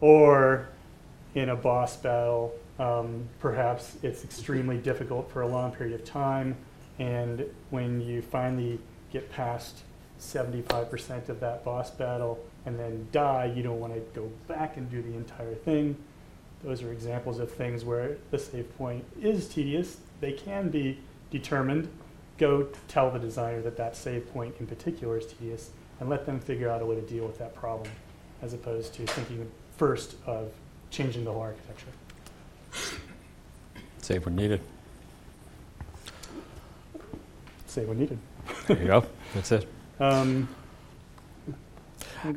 or 0.00 0.68
in 1.34 1.50
a 1.50 1.56
boss 1.56 1.96
battle, 1.96 2.54
um, 2.78 3.28
perhaps 3.40 3.96
it's 4.02 4.24
extremely 4.24 4.78
difficult 4.78 5.30
for 5.30 5.42
a 5.42 5.46
long 5.46 5.70
period 5.70 5.98
of 5.98 6.04
time, 6.04 6.56
and 6.98 7.44
when 7.70 8.00
you 8.00 8.22
finally 8.22 8.78
get 9.12 9.30
past 9.30 9.82
75% 10.22 11.28
of 11.28 11.40
that 11.40 11.64
boss 11.64 11.90
battle 11.90 12.38
and 12.64 12.78
then 12.78 13.06
die, 13.10 13.52
you 13.54 13.62
don't 13.62 13.80
want 13.80 13.92
to 13.92 14.00
go 14.18 14.30
back 14.46 14.76
and 14.76 14.90
do 14.90 15.02
the 15.02 15.14
entire 15.14 15.54
thing. 15.54 15.96
Those 16.62 16.82
are 16.82 16.92
examples 16.92 17.40
of 17.40 17.50
things 17.50 17.84
where 17.84 18.16
the 18.30 18.38
save 18.38 18.76
point 18.78 19.04
is 19.20 19.48
tedious. 19.48 19.96
They 20.20 20.32
can 20.32 20.68
be 20.68 20.98
determined. 21.30 21.88
Go 22.38 22.68
tell 22.86 23.10
the 23.10 23.18
designer 23.18 23.60
that 23.62 23.76
that 23.76 23.96
save 23.96 24.32
point 24.32 24.54
in 24.60 24.66
particular 24.66 25.18
is 25.18 25.26
tedious 25.26 25.70
and 25.98 26.08
let 26.08 26.24
them 26.24 26.38
figure 26.38 26.70
out 26.70 26.80
a 26.82 26.86
way 26.86 26.94
to 26.94 27.02
deal 27.02 27.26
with 27.26 27.38
that 27.38 27.54
problem 27.54 27.90
as 28.42 28.54
opposed 28.54 28.94
to 28.94 29.06
thinking 29.06 29.50
first 29.76 30.14
of 30.24 30.52
changing 30.90 31.24
the 31.24 31.32
whole 31.32 31.42
architecture. 31.42 31.86
Save 33.98 34.24
when 34.24 34.36
needed. 34.36 34.60
Save 37.66 37.88
when 37.88 37.98
needed. 37.98 38.18
There 38.66 38.78
you 38.78 38.86
go. 38.86 39.04
That's 39.34 39.50
it. 39.52 39.66
Um, 40.00 40.48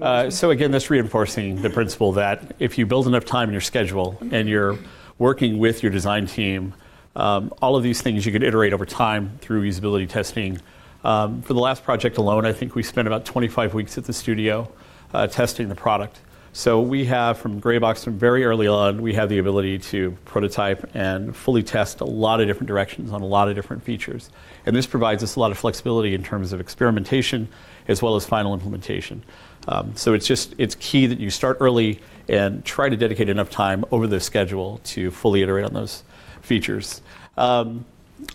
Uh, 0.02 0.30
so 0.32 0.50
again, 0.50 0.72
that's 0.72 0.90
reinforcing 0.90 1.62
the 1.62 1.70
principle 1.70 2.12
that 2.14 2.56
if 2.60 2.78
you 2.78 2.86
build 2.86 3.06
enough 3.06 3.26
time 3.26 3.50
in 3.50 3.54
your 3.54 3.62
schedule 3.62 4.18
and 4.32 4.50
you're 4.50 4.78
working 5.20 5.60
with 5.60 5.84
your 5.84 5.92
design 5.92 6.26
team, 6.26 6.74
um, 7.16 7.54
all 7.62 7.76
of 7.76 7.84
these 7.84 8.02
things 8.02 8.26
you 8.26 8.32
could 8.32 8.44
iterate 8.44 8.74
over 8.74 8.86
time 8.86 9.38
through 9.42 9.68
usability 9.68 10.10
testing. 10.10 10.60
Um, 11.04 11.42
for 11.44 11.54
the 11.54 11.60
last 11.60 11.84
project 11.84 12.18
alone, 12.18 12.46
I 12.46 12.52
think 12.52 12.74
we 12.74 12.82
spent 12.82 13.08
about 13.08 13.26
25 13.26 13.76
weeks 13.76 13.98
at 13.98 14.06
the 14.06 14.14
studio 14.14 14.70
uh, 15.14 15.28
testing 15.28 15.70
the 15.70 15.76
product. 15.76 16.20
So 16.56 16.80
we 16.80 17.04
have 17.04 17.38
from 17.38 17.60
Graybox 17.60 18.06
from 18.06 18.18
very 18.18 18.46
early 18.46 18.66
on, 18.66 19.02
we 19.02 19.14
have 19.14 19.28
the 19.28 19.40
ability 19.40 19.78
to 19.78 20.12
prototype 20.24 20.90
and 20.96 21.36
fully 21.36 21.62
test 21.62 22.00
a 22.00 22.06
lot 22.06 22.40
of 22.40 22.48
different 22.48 22.70
directions 22.70 23.12
on 23.12 23.22
a 23.22 23.26
lot 23.26 23.50
of 23.50 23.56
different 23.56 23.84
features. 23.84 24.30
And 24.66 24.74
this 24.74 24.88
provides 24.88 25.22
us 25.22 25.36
a 25.36 25.40
lot 25.42 25.52
of 25.52 25.58
flexibility 25.58 26.14
in 26.14 26.24
terms 26.24 26.54
of 26.54 26.62
experimentation 26.62 27.50
as 27.90 28.02
well 28.02 28.16
as 28.16 28.26
final 28.26 28.54
implementation. 28.54 29.22
Um, 29.68 29.98
so 29.98 30.14
it's 30.14 30.26
just 30.26 30.56
it's 30.58 30.76
key 30.76 31.08
that 31.08 31.20
you 31.20 31.30
start 31.30 31.58
early 31.60 32.00
and 32.30 32.64
try 32.64 32.88
to 32.88 32.96
dedicate 32.96 33.28
enough 33.28 33.50
time 33.50 33.84
over 33.92 34.08
the 34.08 34.22
schedule 34.22 34.80
to 34.86 35.12
fully 35.12 35.42
iterate 35.42 35.66
on 35.66 35.74
those 35.74 36.04
features. 36.42 37.02
Um, 37.36 37.84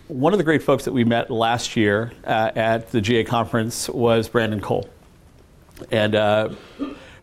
one 0.09 0.31
of 0.31 0.37
the 0.37 0.45
great 0.45 0.61
folks 0.61 0.85
that 0.85 0.93
we 0.93 1.03
met 1.03 1.31
last 1.31 1.75
year 1.75 2.11
uh, 2.23 2.51
at 2.55 2.91
the 2.91 3.01
GA 3.01 3.23
conference 3.23 3.89
was 3.89 4.29
Brandon 4.29 4.61
Cole. 4.61 4.87
And 5.89 6.13
uh, 6.13 6.49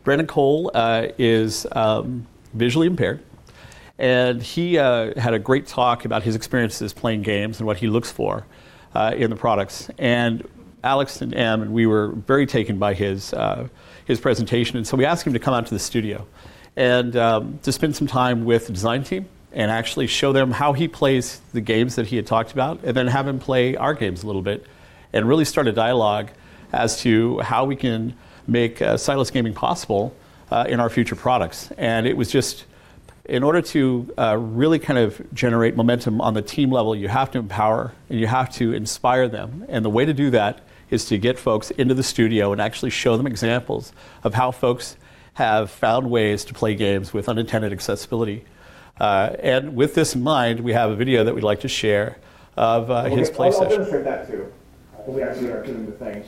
Brandon 0.04 0.26
Cole 0.26 0.70
uh, 0.74 1.08
is 1.18 1.66
um, 1.72 2.26
visually 2.54 2.86
impaired. 2.86 3.22
And 3.98 4.42
he 4.42 4.78
uh, 4.78 5.18
had 5.18 5.34
a 5.34 5.38
great 5.38 5.66
talk 5.66 6.04
about 6.04 6.22
his 6.22 6.36
experiences 6.36 6.92
playing 6.92 7.22
games 7.22 7.58
and 7.58 7.66
what 7.66 7.78
he 7.78 7.88
looks 7.88 8.12
for 8.12 8.46
uh, 8.94 9.12
in 9.16 9.28
the 9.28 9.36
products. 9.36 9.90
And 9.98 10.48
Alex 10.84 11.20
and 11.20 11.34
Em 11.34 11.62
and 11.62 11.72
we 11.72 11.86
were 11.86 12.12
very 12.12 12.46
taken 12.46 12.78
by 12.78 12.94
his, 12.94 13.32
uh, 13.34 13.66
his 14.04 14.20
presentation. 14.20 14.76
And 14.76 14.86
so 14.86 14.96
we 14.96 15.04
asked 15.04 15.26
him 15.26 15.32
to 15.32 15.40
come 15.40 15.52
out 15.52 15.66
to 15.66 15.74
the 15.74 15.80
studio 15.80 16.26
and 16.76 17.16
um, 17.16 17.58
to 17.64 17.72
spend 17.72 17.96
some 17.96 18.06
time 18.06 18.44
with 18.44 18.68
the 18.68 18.72
design 18.72 19.02
team 19.02 19.28
and 19.52 19.70
actually 19.70 20.06
show 20.06 20.32
them 20.32 20.52
how 20.52 20.72
he 20.72 20.86
plays 20.86 21.40
the 21.52 21.60
games 21.60 21.96
that 21.96 22.06
he 22.06 22.16
had 22.16 22.26
talked 22.26 22.52
about, 22.52 22.78
and 22.84 22.96
then 22.96 23.06
have 23.08 23.26
him 23.26 23.38
play 23.38 23.74
our 23.74 23.94
games 23.94 24.22
a 24.22 24.26
little 24.26 24.42
bit, 24.42 24.64
and 25.12 25.26
really 25.26 25.44
start 25.44 25.66
a 25.66 25.72
dialogue 25.72 26.28
as 26.72 27.00
to 27.00 27.40
how 27.40 27.64
we 27.64 27.74
can 27.74 28.14
make 28.48 28.82
uh, 28.82 28.96
sightless 28.96 29.30
gaming 29.30 29.54
possible 29.54 30.14
uh, 30.50 30.64
in 30.68 30.80
our 30.80 30.88
future 30.90 31.14
products. 31.14 31.70
And 31.76 32.06
it 32.06 32.16
was 32.16 32.30
just, 32.30 32.64
in 33.26 33.42
order 33.42 33.60
to 33.62 34.12
uh, 34.16 34.36
really 34.38 34.78
kind 34.78 34.98
of 34.98 35.20
generate 35.34 35.76
momentum 35.76 36.20
on 36.20 36.34
the 36.34 36.42
team 36.42 36.70
level, 36.72 36.96
you 36.96 37.08
have 37.08 37.30
to 37.32 37.38
empower 37.38 37.92
and 38.08 38.18
you 38.18 38.26
have 38.26 38.50
to 38.54 38.72
inspire 38.72 39.28
them. 39.28 39.66
And 39.68 39.84
the 39.84 39.90
way 39.90 40.04
to 40.04 40.14
do 40.14 40.30
that 40.30 40.60
is 40.90 41.04
to 41.06 41.18
get 41.18 41.38
folks 41.38 41.70
into 41.72 41.94
the 41.94 42.02
studio 42.02 42.52
and 42.52 42.60
actually 42.60 42.90
show 42.90 43.16
them 43.16 43.26
examples 43.26 43.92
of 44.24 44.34
how 44.34 44.50
folks 44.50 44.96
have 45.34 45.70
found 45.70 46.10
ways 46.10 46.44
to 46.46 46.54
play 46.54 46.74
games 46.74 47.12
with 47.12 47.28
unintended 47.28 47.72
accessibility. 47.72 48.44
Uh, 48.98 49.36
and 49.40 49.76
with 49.76 49.94
this 49.94 50.14
in 50.14 50.22
mind, 50.22 50.60
we 50.60 50.72
have 50.72 50.90
a 50.90 50.96
video 50.96 51.22
that 51.24 51.34
we'd 51.34 51.44
like 51.44 51.60
to 51.60 51.68
share 51.68 52.16
of 52.56 52.90
uh, 52.90 53.04
his 53.04 53.30
play 53.30 53.48
I'll, 53.48 53.62
I'll 53.62 53.68
demonstrate 53.68 54.04
that 54.04 54.26
too. 54.26 54.52
When 55.04 55.16
we 55.16 55.22
actually 55.22 55.52
are 55.52 55.62
doing 55.62 55.86
the 55.86 55.92
thing. 55.92 56.24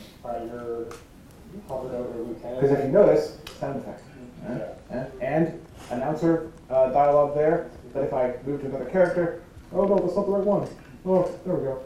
You're 1.53 1.61
hovered 1.67 1.95
over 1.95 2.19
lieutenant. 2.23 2.61
Because 2.61 2.77
if 2.77 2.85
you 2.85 2.91
notice, 2.91 3.37
sound 3.59 3.79
effect. 3.79 4.03
Uh, 4.47 4.93
uh, 4.93 5.05
And 5.21 5.61
announcer 5.91 6.51
uh, 6.69 6.89
dialogue 6.91 7.35
there, 7.35 7.69
but 7.93 8.03
if 8.03 8.13
I 8.13 8.33
move 8.45 8.61
to 8.61 8.67
another 8.67 8.85
character, 8.85 9.43
oh 9.73 9.85
no, 9.85 9.97
that's 9.99 10.15
not 10.15 10.25
the 10.25 10.31
right 10.31 10.43
one. 10.45 10.67
Oh, 11.05 11.29
there 11.45 11.55
we 11.55 11.63
go. 11.63 11.81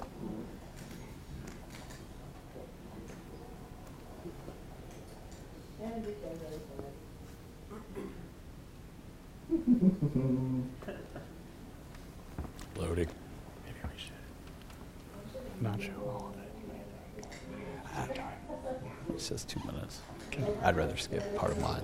Loading. 12.77 13.07
Maybe 13.65 13.79
we 13.83 13.99
should 13.99 15.61
not 15.61 15.81
show 15.81 15.91
all 16.07 16.29
of 16.29 16.34
it. 16.34 16.34
It 19.15 19.21
says 19.21 19.45
two 19.45 19.61
minutes. 19.65 20.01
I'd 20.61 20.75
rather 20.75 20.97
skip 20.97 21.37
part 21.37 21.53
of 21.53 21.61
mine. 21.61 21.83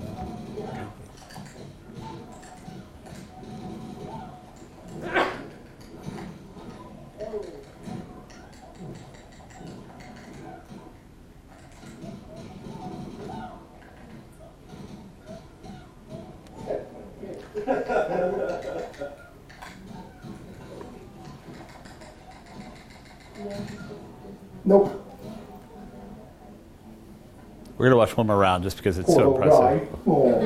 Nope. 24.66 25.01
We're 27.82 27.90
going 27.90 27.94
to 27.94 27.98
watch 27.98 28.16
one 28.16 28.28
more 28.28 28.38
round 28.38 28.64
just 28.64 28.78
because 28.78 29.00
it's 29.00 29.12
so 29.12 29.34
impressive. 29.34 29.90
Oh. 30.06 30.38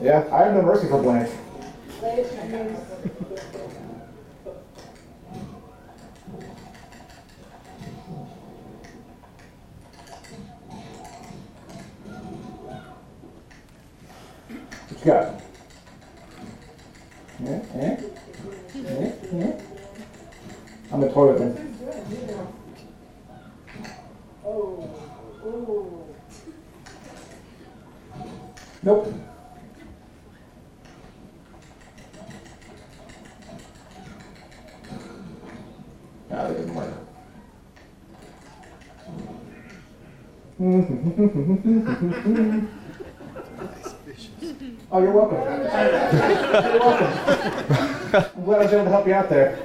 Yeah, 0.00 0.26
I 0.32 0.44
have 0.44 0.54
no 0.54 0.62
mercy 0.62 0.88
for 0.88 1.02
Blanche. 1.02 1.30
You 49.10 49.16
out 49.16 49.28
there. 49.28 49.58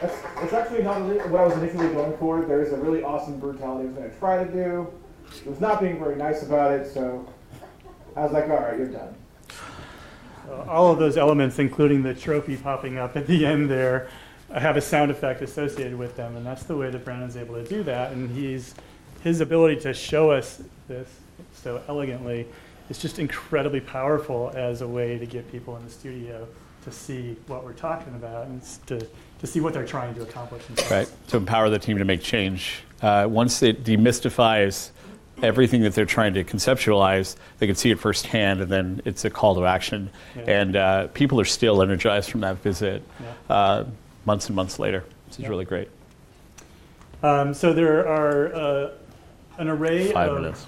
That's, 0.00 0.20
that's 0.20 0.52
actually 0.52 0.82
not 0.82 1.00
what 1.30 1.40
I 1.40 1.46
was 1.46 1.54
initially 1.54 1.88
going 1.88 2.16
for. 2.18 2.42
There's 2.42 2.72
a 2.72 2.76
really 2.76 3.02
awesome 3.02 3.40
brutality 3.40 3.84
I 3.84 3.86
was 3.86 3.96
going 3.96 4.10
to 4.10 4.18
try 4.18 4.44
to 4.44 4.52
do. 4.52 4.86
It 5.44 5.46
was 5.46 5.60
not 5.60 5.80
being 5.80 5.98
very 5.98 6.16
nice 6.16 6.42
about 6.42 6.72
it, 6.72 6.92
so 6.92 7.26
I 8.14 8.22
was 8.22 8.32
like, 8.32 8.44
all 8.44 8.58
right, 8.58 8.76
you're 8.76 8.86
done. 8.88 9.14
Uh, 10.48 10.62
all 10.68 10.92
of 10.92 10.98
those 10.98 11.16
elements, 11.16 11.58
including 11.58 12.02
the 12.02 12.14
trophy 12.14 12.56
popping 12.56 12.98
up 12.98 13.16
at 13.16 13.26
the 13.26 13.44
end 13.52 13.70
there, 13.70 14.08
uh, 14.50 14.60
have 14.60 14.76
a 14.76 14.80
sound 14.80 15.10
effect 15.10 15.42
associated 15.42 15.96
with 15.96 16.16
them, 16.16 16.36
and 16.36 16.46
that's 16.46 16.64
the 16.64 16.76
way 16.76 16.90
that 16.90 17.04
Brandon's 17.04 17.36
able 17.36 17.54
to 17.54 17.64
do 17.64 17.82
that. 17.82 18.12
And 18.12 18.30
he's 18.30 18.74
his 19.22 19.40
ability 19.40 19.80
to 19.80 19.92
show 19.92 20.30
us 20.30 20.62
this 20.86 21.08
so 21.54 21.80
elegantly 21.88 22.46
it's 22.90 23.00
just 23.00 23.18
incredibly 23.18 23.80
powerful 23.80 24.50
as 24.54 24.80
a 24.80 24.88
way 24.88 25.18
to 25.18 25.26
get 25.26 25.50
people 25.52 25.76
in 25.76 25.84
the 25.84 25.90
studio 25.90 26.46
to 26.84 26.92
see 26.92 27.36
what 27.46 27.62
we're 27.64 27.72
talking 27.74 28.14
about 28.14 28.46
and 28.46 28.62
to, 28.86 28.98
to 29.40 29.46
see 29.46 29.60
what 29.60 29.74
they're 29.74 29.84
trying 29.86 30.14
to 30.14 30.22
accomplish. 30.22 30.64
themselves. 30.66 30.90
Right, 30.90 31.28
to 31.28 31.36
empower 31.36 31.68
the 31.68 31.78
team 31.78 31.98
to 31.98 32.04
make 32.04 32.22
change. 32.22 32.82
Uh, 33.02 33.26
once 33.28 33.62
it 33.62 33.84
demystifies 33.84 34.90
everything 35.42 35.82
that 35.82 35.94
they're 35.94 36.06
trying 36.06 36.32
to 36.34 36.44
conceptualize, 36.44 37.36
they 37.58 37.66
can 37.66 37.76
see 37.76 37.90
it 37.90 37.98
firsthand, 37.98 38.60
and 38.62 38.70
then 38.72 39.02
it's 39.04 39.24
a 39.24 39.30
call 39.30 39.54
to 39.56 39.66
action. 39.66 40.08
Yeah. 40.34 40.42
And 40.46 40.76
uh, 40.76 41.06
people 41.08 41.38
are 41.40 41.44
still 41.44 41.82
energized 41.82 42.30
from 42.30 42.40
that 42.40 42.56
visit 42.58 43.02
Yeah. 43.20 43.54
uh, 43.54 43.84
months 44.24 44.46
and 44.46 44.56
months 44.56 44.78
later, 44.78 45.04
which 45.26 45.34
is 45.34 45.40
Yeah. 45.40 45.48
really 45.48 45.64
great. 45.66 45.88
Um, 47.22 47.52
so 47.52 47.72
there 47.72 48.06
are 48.08 48.54
uh, 48.54 48.90
an 49.58 49.68
array 49.68 50.10
Five 50.12 50.30
of 50.32 50.40
minutes. 50.40 50.66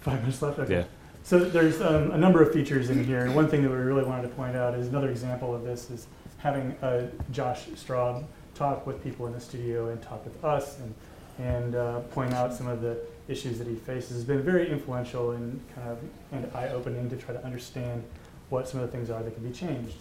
Five 0.00 0.20
minutes 0.20 0.42
left. 0.42 0.58
Okay. 0.58 0.72
Yeah. 0.72 0.84
So 1.22 1.38
there's 1.38 1.80
um, 1.80 2.12
a 2.12 2.18
number 2.18 2.42
of 2.42 2.52
features 2.52 2.90
in 2.90 3.04
here, 3.04 3.20
and 3.20 3.34
one 3.34 3.46
thing 3.48 3.62
that 3.62 3.70
we 3.70 3.76
really 3.76 4.04
wanted 4.04 4.22
to 4.22 4.28
point 4.28 4.56
out 4.56 4.74
is 4.74 4.88
another 4.88 5.10
example 5.10 5.54
of 5.54 5.64
this 5.64 5.90
is 5.90 6.06
having 6.38 6.72
uh, 6.82 7.08
Josh 7.30 7.66
Straub 7.68 8.24
talk 8.54 8.86
with 8.86 9.02
people 9.02 9.26
in 9.26 9.32
the 9.32 9.40
studio 9.40 9.90
and 9.90 10.00
talk 10.02 10.24
with 10.24 10.42
us 10.44 10.78
and 10.78 10.94
and 11.38 11.74
uh, 11.74 12.00
point 12.00 12.34
out 12.34 12.52
some 12.52 12.66
of 12.66 12.82
the 12.82 12.98
issues 13.28 13.58
that 13.58 13.66
he 13.66 13.74
faces 13.74 14.10
has 14.10 14.24
been 14.24 14.42
very 14.42 14.70
influential 14.70 15.30
and 15.30 15.60
kind 15.74 15.88
of 15.88 15.98
and 16.32 16.50
eye-opening 16.54 17.08
to 17.08 17.16
try 17.16 17.32
to 17.32 17.42
understand 17.44 18.02
what 18.50 18.68
some 18.68 18.80
of 18.80 18.90
the 18.90 18.92
things 18.92 19.08
are 19.08 19.22
that 19.22 19.34
can 19.34 19.42
be 19.42 19.52
changed. 19.52 19.96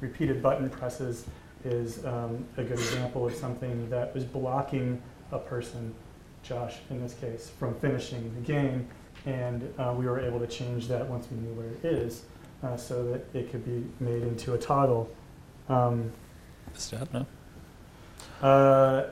Repeated 0.00 0.42
button 0.42 0.68
presses 0.70 1.26
is 1.64 2.04
um, 2.04 2.44
a 2.56 2.62
good 2.62 2.78
example 2.78 3.26
of 3.26 3.34
something 3.34 3.88
that 3.90 4.14
was 4.14 4.24
blocking 4.24 5.02
a 5.32 5.38
person 5.38 5.94
Josh 6.42 6.76
in 6.90 7.00
this 7.00 7.14
case 7.14 7.50
from 7.58 7.74
finishing 7.76 8.32
the 8.34 8.40
game, 8.40 8.86
and 9.26 9.72
uh, 9.78 9.94
we 9.96 10.06
were 10.06 10.20
able 10.20 10.38
to 10.40 10.46
change 10.46 10.88
that 10.88 11.06
once 11.08 11.26
we 11.30 11.36
knew 11.38 11.54
where 11.54 11.68
it 11.68 11.84
is, 11.84 12.22
uh, 12.62 12.76
so 12.76 13.04
that 13.10 13.24
it 13.34 13.50
could 13.50 13.64
be 13.64 13.84
made 14.04 14.22
into 14.22 14.54
a 14.54 14.58
toggle. 14.58 15.10
Um, 15.68 16.12
Step, 16.74 17.08
no? 17.12 17.26
uh, 18.42 19.10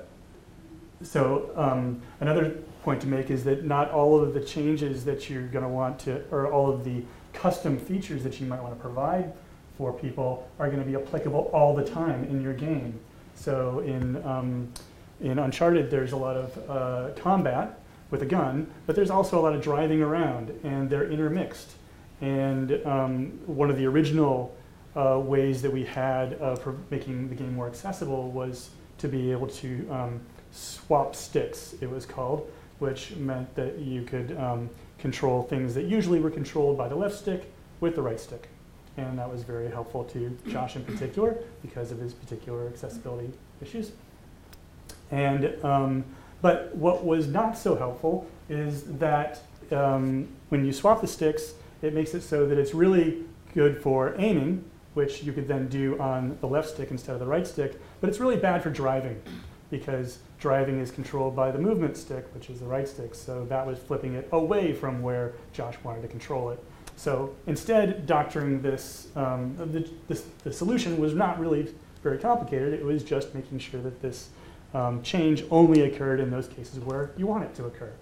so 1.03 1.51
um, 1.57 2.01
another 2.20 2.51
point 2.83 3.01
to 3.01 3.07
make 3.07 3.31
is 3.31 3.44
that 3.44 3.64
not 3.64 3.90
all 3.90 4.20
of 4.20 4.35
the 4.35 4.40
changes 4.40 5.05
that 5.05 5.31
you're 5.31 5.46
going 5.46 5.64
to 5.64 5.70
want 5.70 5.98
to, 6.01 6.22
or 6.31 6.51
all 6.51 6.70
of 6.70 6.85
the 6.85 7.03
custom 7.33 7.79
features 7.79 8.22
that 8.25 8.40
you 8.40 8.46
might 8.46 8.62
want 8.62 8.75
to 8.75 8.81
provide 8.81 9.33
for 9.79 9.92
people 9.92 10.48
are 10.59 10.66
going 10.66 10.81
to 10.81 10.85
be 10.85 10.96
applicable 10.96 11.51
all 11.53 11.75
the 11.75 11.85
time 11.85 12.25
in 12.25 12.42
your 12.42 12.53
game. 12.53 12.98
So 13.35 13.81
in 13.81 14.22
um, 14.25 14.72
in 15.20 15.38
Uncharted, 15.38 15.90
there's 15.90 16.12
a 16.12 16.16
lot 16.16 16.37
of 16.37 16.70
uh, 16.70 17.20
combat 17.20 17.79
with 18.12 18.22
a 18.22 18.27
gun, 18.27 18.70
but 18.87 18.94
there's 18.94 19.11
also 19.11 19.40
a 19.40 19.42
lot 19.42 19.55
of 19.55 19.62
driving 19.62 20.03
around, 20.03 20.51
and 20.62 20.88
they're 20.88 21.11
intermixed. 21.11 21.72
And 22.20 22.81
um, 22.87 23.40
one 23.46 23.70
of 23.70 23.77
the 23.77 23.87
original 23.87 24.55
uh, 24.94 25.18
ways 25.18 25.62
that 25.62 25.72
we 25.72 25.83
had 25.85 26.40
uh, 26.40 26.55
for 26.55 26.77
making 26.90 27.31
the 27.31 27.35
game 27.35 27.55
more 27.55 27.66
accessible 27.66 28.31
was 28.31 28.70
to 28.98 29.09
be 29.09 29.33
able 29.33 29.48
to 29.48 29.88
um, 29.90 30.20
swap 30.53 31.16
sticks, 31.16 31.75
it 31.81 31.90
was 31.90 32.05
called, 32.05 32.48
which 32.79 33.16
meant 33.16 33.53
that 33.57 33.79
you 33.79 34.03
could 34.03 34.37
um, 34.38 34.68
control 34.98 35.42
things 35.42 35.75
that 35.75 35.87
usually 35.87 36.20
were 36.20 36.31
controlled 36.31 36.77
by 36.77 36.88
the 36.88 36.94
left 36.94 37.16
stick 37.16 37.51
with 37.81 37.96
the 37.96 38.03
right 38.03 38.20
stick. 38.20 38.48
And 38.98 39.18
that 39.18 39.33
was 39.33 39.42
very 39.42 39.70
helpful 39.70 40.05
to 40.05 40.37
Josh 40.48 40.77
in 40.77 40.85
particular 40.85 41.38
because 41.62 41.90
of 41.90 41.98
his 41.98 42.12
particular 42.12 42.68
accessibility 42.68 43.33
issues. 43.62 43.92
And, 45.11 45.64
um, 45.64 46.05
but 46.42 46.74
what 46.76 47.05
was 47.05 47.28
not 47.28 47.57
so 47.57 47.76
helpful 47.76 48.26
is 48.48 48.83
that 48.98 49.40
um, 49.70 50.28
when 50.50 50.64
you 50.66 50.72
swap 50.72 51.00
the 51.00 51.07
sticks, 51.07 51.55
it 51.81 51.94
makes 51.94 52.14
it 52.14 52.20
so 52.20 52.46
that 52.46 52.59
it's 52.59 52.74
really 52.74 53.24
good 53.55 53.81
for 53.81 54.14
aiming, 54.18 54.64
which 54.94 55.22
you 55.22 55.33
could 55.33 55.48
then 55.48 55.68
do 55.68 55.98
on 55.98 56.37
the 56.40 56.46
left 56.46 56.68
stick 56.68 56.90
instead 56.90 57.14
of 57.14 57.20
the 57.20 57.26
right 57.26 57.46
stick, 57.46 57.81
but 58.00 58.11
it's 58.11 58.20
really 58.20 58.37
bad 58.37 58.62
for 58.62 58.70
driving 58.70 59.20
because 59.70 60.18
driving 60.38 60.81
is 60.81 60.90
controlled 60.90 61.35
by 61.35 61.50
the 61.50 61.59
movement 61.59 61.96
stick, 61.96 62.26
which 62.35 62.50
is 62.50 62.61
the 62.61 62.66
right 62.66 62.87
stick. 62.87 63.14
So 63.14 63.46
that 63.46 63.66
was 63.66 63.78
flipping 63.78 64.14
it 64.14 64.28
away 64.33 64.74
from 64.74 65.00
where 65.00 65.33
Josh 65.55 65.76
wanted 65.83 66.02
to 66.02 66.09
control 66.09 66.50
it. 66.50 66.62
So 66.96 67.35
instead, 67.46 68.07
doctoring 68.07 68.61
this, 68.61 69.09
um, 69.16 69.57
the, 69.57 69.88
this, 70.09 70.26
the 70.44 70.52
solution 70.52 70.98
was 70.98 71.14
not 71.14 71.40
really 71.40 71.72
very 72.02 72.18
complicated. 72.18 72.74
It 72.74 72.85
was 72.85 73.02
just 73.02 73.35
making 73.35 73.61
sure 73.61 73.81
that 73.81 74.02
this 74.02 74.28
um, 74.74 75.02
change 75.02 75.44
only 75.50 75.82
occurred 75.82 76.20
in 76.20 76.30
those 76.30 76.48
cases 76.48 76.78
where 76.80 77.11
you 77.16 77.26
want 77.26 77.44
it 77.44 77.54
to 77.56 77.66
occur. 77.66 77.92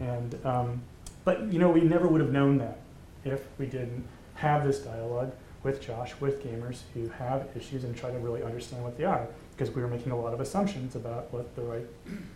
And, 0.00 0.38
um, 0.44 0.82
but 1.24 1.52
you 1.52 1.58
know, 1.58 1.70
we 1.70 1.80
never 1.80 2.06
would 2.06 2.20
have 2.20 2.32
known 2.32 2.58
that 2.58 2.78
if 3.24 3.46
we 3.58 3.66
didn't 3.66 4.04
have 4.34 4.64
this 4.64 4.80
dialogue 4.80 5.32
with 5.62 5.80
Josh, 5.80 6.14
with 6.20 6.42
gamers 6.42 6.82
who 6.94 7.08
have 7.08 7.48
issues 7.56 7.84
and 7.84 7.96
try 7.96 8.10
to 8.10 8.18
really 8.18 8.42
understand 8.42 8.82
what 8.84 8.96
they 8.96 9.04
are. 9.04 9.26
Because 9.56 9.74
we 9.74 9.82
were 9.82 9.88
making 9.88 10.12
a 10.12 10.18
lot 10.18 10.32
of 10.32 10.40
assumptions 10.40 10.94
about 10.94 11.32
what 11.32 11.54
the 11.56 11.62
right 11.62 11.86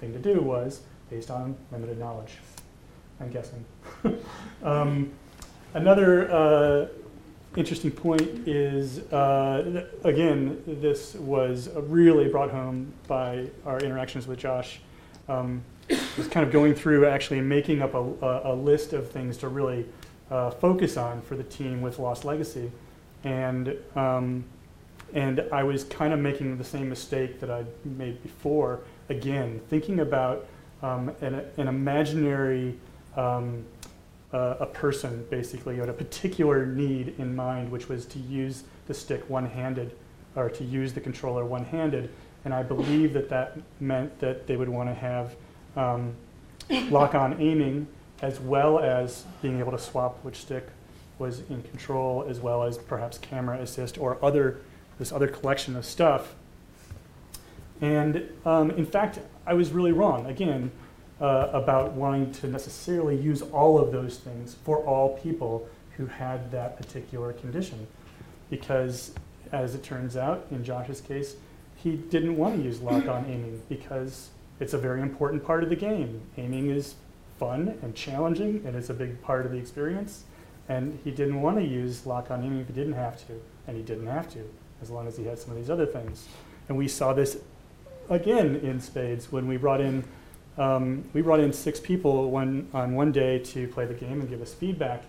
thing 0.00 0.12
to 0.12 0.18
do 0.18 0.40
was 0.40 0.82
based 1.08 1.30
on 1.30 1.56
limited 1.70 1.98
knowledge, 1.98 2.32
I'm 3.20 3.30
guessing. 3.30 3.64
um, 4.62 5.12
another 5.74 6.30
uh, 6.32 6.86
interesting 7.56 7.90
point 7.90 8.48
is, 8.48 9.00
uh, 9.12 9.86
again, 10.04 10.62
this 10.66 11.14
was 11.14 11.68
really 11.74 12.28
brought 12.28 12.50
home 12.50 12.92
by 13.06 13.48
our 13.66 13.78
interactions 13.78 14.26
with 14.26 14.38
Josh. 14.38 14.80
Um, 15.28 15.62
was 16.16 16.28
kind 16.28 16.46
of 16.46 16.52
going 16.52 16.74
through 16.74 17.06
actually 17.06 17.40
making 17.40 17.82
up 17.82 17.94
a, 17.94 17.98
a, 17.98 18.52
a 18.52 18.54
list 18.54 18.92
of 18.92 19.10
things 19.10 19.36
to 19.38 19.48
really 19.48 19.86
uh, 20.30 20.50
focus 20.50 20.96
on 20.96 21.20
for 21.22 21.36
the 21.36 21.44
team 21.44 21.82
with 21.82 21.98
Lost 21.98 22.24
Legacy. 22.24 22.70
And, 23.24 23.76
um, 23.94 24.44
and 25.12 25.44
I 25.52 25.62
was 25.62 25.84
kind 25.84 26.12
of 26.12 26.20
making 26.20 26.56
the 26.56 26.64
same 26.64 26.88
mistake 26.88 27.38
that 27.40 27.50
I'd 27.50 27.66
made 27.84 28.22
before, 28.22 28.80
again, 29.10 29.60
thinking 29.68 30.00
about 30.00 30.46
um, 30.82 31.12
an, 31.20 31.44
an 31.58 31.68
imaginary 31.68 32.78
um, 33.16 33.64
uh, 34.32 34.56
a 34.60 34.66
person 34.66 35.26
basically 35.30 35.76
had 35.76 35.88
a 35.88 35.92
particular 35.92 36.66
need 36.66 37.14
in 37.18 37.34
mind, 37.36 37.70
which 37.70 37.88
was 37.88 38.06
to 38.06 38.18
use 38.18 38.64
the 38.86 38.94
stick 38.94 39.28
one-handed 39.28 39.94
or 40.36 40.48
to 40.48 40.64
use 40.64 40.92
the 40.92 41.00
controller 41.00 41.44
one-handed. 41.44 42.08
And 42.44 42.54
I 42.54 42.62
believe 42.62 43.12
that 43.12 43.28
that 43.28 43.58
meant 43.80 44.18
that 44.20 44.46
they 44.46 44.56
would 44.56 44.68
want 44.68 44.88
to 44.88 44.94
have 44.94 45.36
um, 45.76 46.14
lock-on 46.90 47.40
aiming 47.40 47.86
as 48.22 48.40
well 48.40 48.78
as 48.78 49.24
being 49.42 49.58
able 49.58 49.72
to 49.72 49.78
swap 49.78 50.18
which 50.24 50.36
stick 50.36 50.68
was 51.18 51.40
in 51.50 51.62
control, 51.62 52.24
as 52.28 52.40
well 52.40 52.62
as 52.62 52.78
perhaps 52.78 53.18
camera 53.18 53.58
assist 53.60 53.98
or 53.98 54.18
other 54.24 54.60
this 54.98 55.12
other 55.12 55.28
collection 55.28 55.76
of 55.76 55.84
stuff. 55.84 56.34
And 57.80 58.28
um, 58.44 58.70
in 58.70 58.86
fact, 58.86 59.18
I 59.46 59.54
was 59.54 59.72
really 59.72 59.92
wrong. 59.92 60.26
Again, 60.26 60.70
uh, 61.22 61.48
about 61.52 61.92
wanting 61.92 62.32
to 62.32 62.48
necessarily 62.48 63.16
use 63.16 63.42
all 63.42 63.78
of 63.78 63.92
those 63.92 64.18
things 64.18 64.56
for 64.64 64.78
all 64.78 65.16
people 65.18 65.68
who 65.96 66.06
had 66.06 66.50
that 66.50 66.76
particular 66.76 67.32
condition. 67.32 67.86
Because, 68.50 69.14
as 69.52 69.76
it 69.76 69.84
turns 69.84 70.16
out, 70.16 70.44
in 70.50 70.64
Josh's 70.64 71.00
case, 71.00 71.36
he 71.76 71.92
didn't 71.92 72.36
want 72.36 72.56
to 72.56 72.62
use 72.62 72.80
lock 72.80 73.06
on 73.06 73.24
aiming 73.28 73.62
because 73.68 74.30
it's 74.58 74.74
a 74.74 74.78
very 74.78 75.00
important 75.00 75.44
part 75.44 75.62
of 75.62 75.70
the 75.70 75.76
game. 75.76 76.20
Aiming 76.36 76.70
is 76.70 76.96
fun 77.38 77.78
and 77.82 77.94
challenging, 77.94 78.62
and 78.66 78.74
it's 78.74 78.90
a 78.90 78.94
big 78.94 79.22
part 79.22 79.46
of 79.46 79.52
the 79.52 79.58
experience. 79.58 80.24
And 80.68 80.98
he 81.04 81.12
didn't 81.12 81.40
want 81.40 81.56
to 81.58 81.64
use 81.64 82.04
lock 82.04 82.32
on 82.32 82.42
aiming 82.42 82.60
if 82.60 82.66
he 82.66 82.72
didn't 82.72 82.94
have 82.94 83.24
to, 83.28 83.40
and 83.68 83.76
he 83.76 83.82
didn't 83.84 84.06
have 84.08 84.32
to, 84.32 84.40
as 84.80 84.90
long 84.90 85.06
as 85.06 85.16
he 85.16 85.24
had 85.24 85.38
some 85.38 85.50
of 85.50 85.56
these 85.56 85.70
other 85.70 85.86
things. 85.86 86.26
And 86.68 86.76
we 86.76 86.88
saw 86.88 87.12
this 87.12 87.38
again 88.10 88.56
in 88.56 88.80
spades 88.80 89.30
when 89.30 89.46
we 89.46 89.56
brought 89.56 89.80
in 89.80 90.04
um, 90.58 91.04
we 91.12 91.22
brought 91.22 91.40
in 91.40 91.52
six 91.52 91.80
people 91.80 92.30
one, 92.30 92.68
on 92.74 92.94
one 92.94 93.12
day 93.12 93.38
to 93.38 93.68
play 93.68 93.86
the 93.86 93.94
game 93.94 94.20
and 94.20 94.28
give 94.28 94.42
us 94.42 94.52
feedback, 94.52 95.04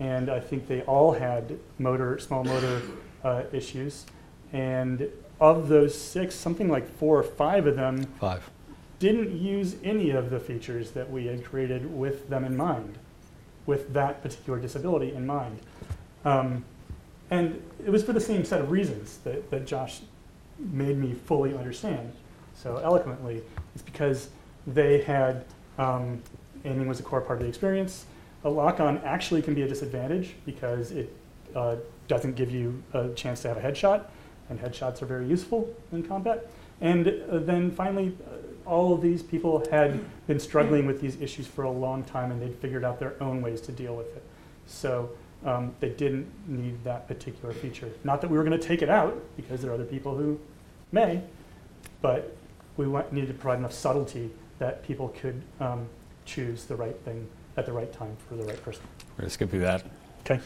and 0.00 0.28
I 0.28 0.40
think 0.40 0.66
they 0.66 0.82
all 0.82 1.12
had 1.12 1.58
motor, 1.78 2.18
small 2.18 2.44
motor 2.44 2.82
uh, 3.22 3.44
issues. 3.52 4.06
And 4.52 5.08
of 5.40 5.68
those 5.68 5.98
six, 5.98 6.34
something 6.34 6.68
like 6.68 6.88
four 6.96 7.18
or 7.18 7.22
five 7.22 7.66
of 7.66 7.76
them 7.76 8.04
Five. 8.20 8.48
didn't 8.98 9.36
use 9.36 9.76
any 9.82 10.10
of 10.10 10.30
the 10.30 10.40
features 10.40 10.90
that 10.92 11.10
we 11.10 11.26
had 11.26 11.44
created 11.44 11.96
with 11.96 12.28
them 12.28 12.44
in 12.44 12.56
mind, 12.56 12.98
with 13.66 13.92
that 13.92 14.22
particular 14.22 14.58
disability 14.58 15.14
in 15.14 15.26
mind. 15.26 15.58
Um, 16.24 16.64
and 17.30 17.62
it 17.84 17.90
was 17.90 18.04
for 18.04 18.12
the 18.12 18.20
same 18.20 18.44
set 18.44 18.60
of 18.60 18.70
reasons 18.70 19.18
that, 19.24 19.50
that 19.50 19.66
Josh 19.66 20.00
made 20.58 20.98
me 20.98 21.14
fully 21.14 21.56
understand 21.56 22.12
so 22.54 22.76
eloquently. 22.76 23.42
It's 23.74 23.82
because 23.82 24.28
they 24.66 25.02
had 25.02 25.44
um, 25.78 26.22
aiming 26.64 26.88
was 26.88 27.00
a 27.00 27.02
core 27.02 27.20
part 27.20 27.38
of 27.38 27.42
the 27.44 27.48
experience. 27.48 28.06
A 28.44 28.50
lock-on 28.50 28.98
actually 28.98 29.42
can 29.42 29.54
be 29.54 29.62
a 29.62 29.68
disadvantage 29.68 30.34
because 30.44 30.90
it 30.90 31.14
uh, 31.54 31.76
doesn't 32.08 32.34
give 32.34 32.50
you 32.50 32.82
a 32.92 33.08
chance 33.10 33.42
to 33.42 33.48
have 33.48 33.56
a 33.56 33.60
headshot, 33.60 34.04
and 34.48 34.60
headshots 34.60 35.02
are 35.02 35.06
very 35.06 35.26
useful 35.26 35.72
in 35.92 36.02
combat. 36.02 36.50
And 36.80 37.06
uh, 37.06 37.38
then 37.38 37.70
finally, 37.70 38.16
uh, 38.26 38.68
all 38.68 38.94
of 38.94 39.00
these 39.00 39.22
people 39.22 39.64
had 39.70 40.00
been 40.26 40.40
struggling 40.40 40.86
with 40.86 41.00
these 41.00 41.20
issues 41.20 41.46
for 41.46 41.64
a 41.64 41.70
long 41.70 42.02
time, 42.04 42.32
and 42.32 42.42
they'd 42.42 42.56
figured 42.56 42.84
out 42.84 42.98
their 42.98 43.14
own 43.22 43.42
ways 43.42 43.60
to 43.62 43.72
deal 43.72 43.94
with 43.94 44.16
it. 44.16 44.22
So 44.66 45.10
um, 45.44 45.74
they 45.80 45.90
didn't 45.90 46.28
need 46.48 46.82
that 46.84 47.06
particular 47.06 47.54
feature. 47.54 47.90
Not 48.04 48.20
that 48.20 48.30
we 48.30 48.36
were 48.36 48.44
going 48.44 48.58
to 48.58 48.66
take 48.66 48.82
it 48.82 48.88
out, 48.88 49.20
because 49.36 49.62
there 49.62 49.70
are 49.70 49.74
other 49.74 49.84
people 49.84 50.16
who 50.16 50.40
may, 50.90 51.22
but 52.00 52.36
we 52.76 52.86
needed 52.86 53.28
to 53.28 53.34
provide 53.34 53.58
enough 53.58 53.72
subtlety 53.72 54.30
that 54.58 54.82
people 54.84 55.08
could 55.20 55.40
um, 55.60 55.86
choose 56.24 56.64
the 56.64 56.76
right 56.76 56.96
thing 57.04 57.26
at 57.56 57.66
the 57.66 57.72
right 57.72 57.92
time 57.92 58.16
for 58.28 58.36
the 58.36 58.44
right 58.44 58.62
person. 58.62 58.82
We're 59.12 59.22
going 59.22 59.28
to 59.28 59.30
skip 59.30 59.50
through 59.50 59.60
that. 59.60 59.84
Okay. 60.20 60.40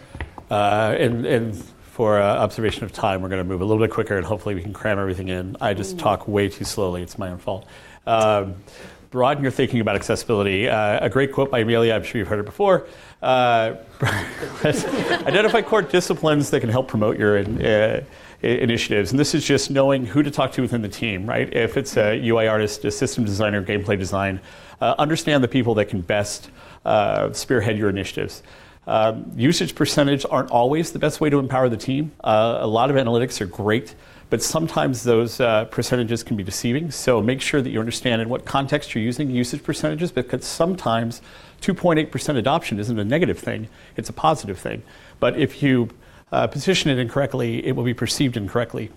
Uh, 0.51 0.95
and, 0.99 1.27
and 1.27 1.57
for 1.97 2.21
uh, 2.21 2.37
observation 2.37 2.85
of 2.85 2.92
time, 2.92 3.23
we're 3.23 3.29
going 3.29 3.42
to 3.42 3.49
move 3.49 3.61
a 3.61 3.64
little 3.64 3.83
bit 3.83 3.90
quicker 3.90 4.16
and 4.16 4.27
hopefully 4.27 4.55
we 4.55 4.62
can 4.62 4.73
cram 4.73 4.99
everything 4.99 5.29
in. 5.29 5.57
I 5.61 5.75
just 5.75 5.99
talk 5.99 6.27
way 6.27 6.49
too 6.49 6.64
slowly. 6.64 7.03
It's 7.03 7.19
my 7.19 7.31
own 7.31 7.38
fault. 7.38 7.66
Um, 8.07 8.57
broaden 9.11 9.42
your 9.42 9.53
thinking 9.53 9.81
about 9.81 9.97
accessibility. 9.97 10.69
Uh, 10.69 11.05
a 11.05 11.09
great 11.09 11.33
quote 11.33 11.51
by 11.51 11.61
Amelia, 11.61 11.95
I'm 11.95 12.03
sure 12.03 12.19
you've 12.19 12.29
heard 12.29 12.40
it 12.40 12.47
before. 12.47 12.87
Uh, 13.23 13.77
identify 14.64 15.62
core 15.62 15.83
disciplines 15.83 16.51
that 16.51 16.61
can 16.61 16.69
help 16.69 16.88
promote 16.88 17.19
your 17.19 17.38
uh, 17.38 18.03
initiatives. 18.42 19.11
And 19.11 19.18
this 19.18 19.35
is 19.35 19.44
just 19.44 19.70
knowing 19.70 20.07
who 20.07 20.22
to 20.22 20.31
talk 20.31 20.53
to 20.53 20.62
within 20.62 20.83
the 20.83 20.88
team, 20.88 21.27
right? 21.27 21.53
If 21.55 21.77
it's 21.77 21.96
a 21.96 22.20
UI 22.29 22.49
artist, 22.49 22.85
a 22.85 22.90
system 22.90 23.25
designer, 23.25 23.62
gameplay 23.62 23.99
design, 23.99 24.40
uh, 24.81 24.94
understand 24.99 25.42
the 25.42 25.49
people 25.49 25.75
that 25.75 25.87
can 25.87 26.01
best 26.01 26.51
uh, 26.85 27.33
spearhead 27.33 27.79
your 27.79 27.88
initiatives. 27.88 28.42
Um, 28.87 29.33
usage 29.35 29.75
percentage 29.75 30.25
aren't 30.31 30.51
always 30.51 30.92
the 30.92 30.99
best 30.99 31.20
way 31.20 31.31
to 31.31 31.38
empower 31.38 31.68
the 31.68 31.77
team. 31.77 32.12
Uh, 32.22 32.59
a 32.61 32.66
lot 32.66 32.90
of 32.90 32.96
analytics 32.96 33.40
are 33.40 33.46
great 33.46 33.94
but 34.29 34.42
sometimes 34.42 35.05
those 35.05 35.40
uh, 35.40 35.66
percentages 35.66 36.22
can 36.22 36.37
be 36.37 36.42
deceiving. 36.42 36.90
So 36.90 37.22
make 37.22 37.40
sure 37.40 37.62
that 37.62 37.70
you 37.70 37.79
understand 37.79 38.20
in 38.20 38.29
what 38.29 38.44
context 38.44 38.94
you're 38.94 39.05
using 39.05 39.31
usage 39.31 39.62
percentages 39.62 40.11
because 40.11 40.44
sometimes 40.44 41.22
2.8% 41.62 42.37
adoption 42.37 42.79
isn't 42.79 42.99
a 42.99 43.05
negative 43.05 43.38
thing, 43.38 43.68
it's 43.96 44.09
a 44.09 44.12
positive 44.12 44.59
thing. 44.59 44.83
But 45.20 45.38
if 45.38 45.62
you 45.62 45.90
uh, 46.32 46.46
position 46.46 46.90
it 46.90 46.98
incorrectly, 46.98 47.64
it 47.66 47.72
will 47.72 47.84
be 47.84 47.94
perceived 47.94 48.36
incorrectly. 48.36 48.90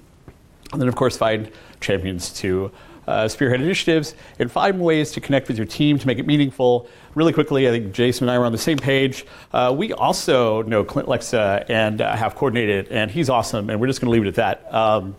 And 0.71 0.81
then, 0.81 0.87
of 0.87 0.95
course, 0.95 1.17
find 1.17 1.51
champions 1.79 2.31
to 2.33 2.71
uh, 3.07 3.27
spearhead 3.27 3.59
initiatives 3.59 4.13
and 4.37 4.51
find 4.51 4.79
ways 4.79 5.11
to 5.11 5.21
connect 5.21 5.47
with 5.47 5.57
your 5.57 5.65
team 5.65 5.97
to 5.97 6.05
make 6.05 6.19
it 6.19 6.27
meaningful. 6.27 6.87
Really 7.15 7.33
quickly, 7.33 7.67
I 7.67 7.71
think 7.71 7.91
Jason 7.91 8.25
and 8.25 8.31
I 8.31 8.37
were 8.37 8.45
on 8.45 8.51
the 8.51 8.57
same 8.57 8.77
page. 8.77 9.25
Uh, 9.51 9.73
we 9.75 9.93
also 9.93 10.61
know 10.63 10.83
Clint 10.83 11.07
Lexa 11.07 11.65
and 11.69 12.01
uh, 12.01 12.15
have 12.15 12.35
coordinated, 12.35 12.89
and 12.89 13.09
he's 13.09 13.29
awesome, 13.29 13.69
and 13.69 13.81
we're 13.81 13.87
just 13.87 13.99
going 13.99 14.07
to 14.07 14.11
leave 14.11 14.25
it 14.25 14.37
at 14.37 14.61
that. 14.61 14.73
Um, 14.73 15.15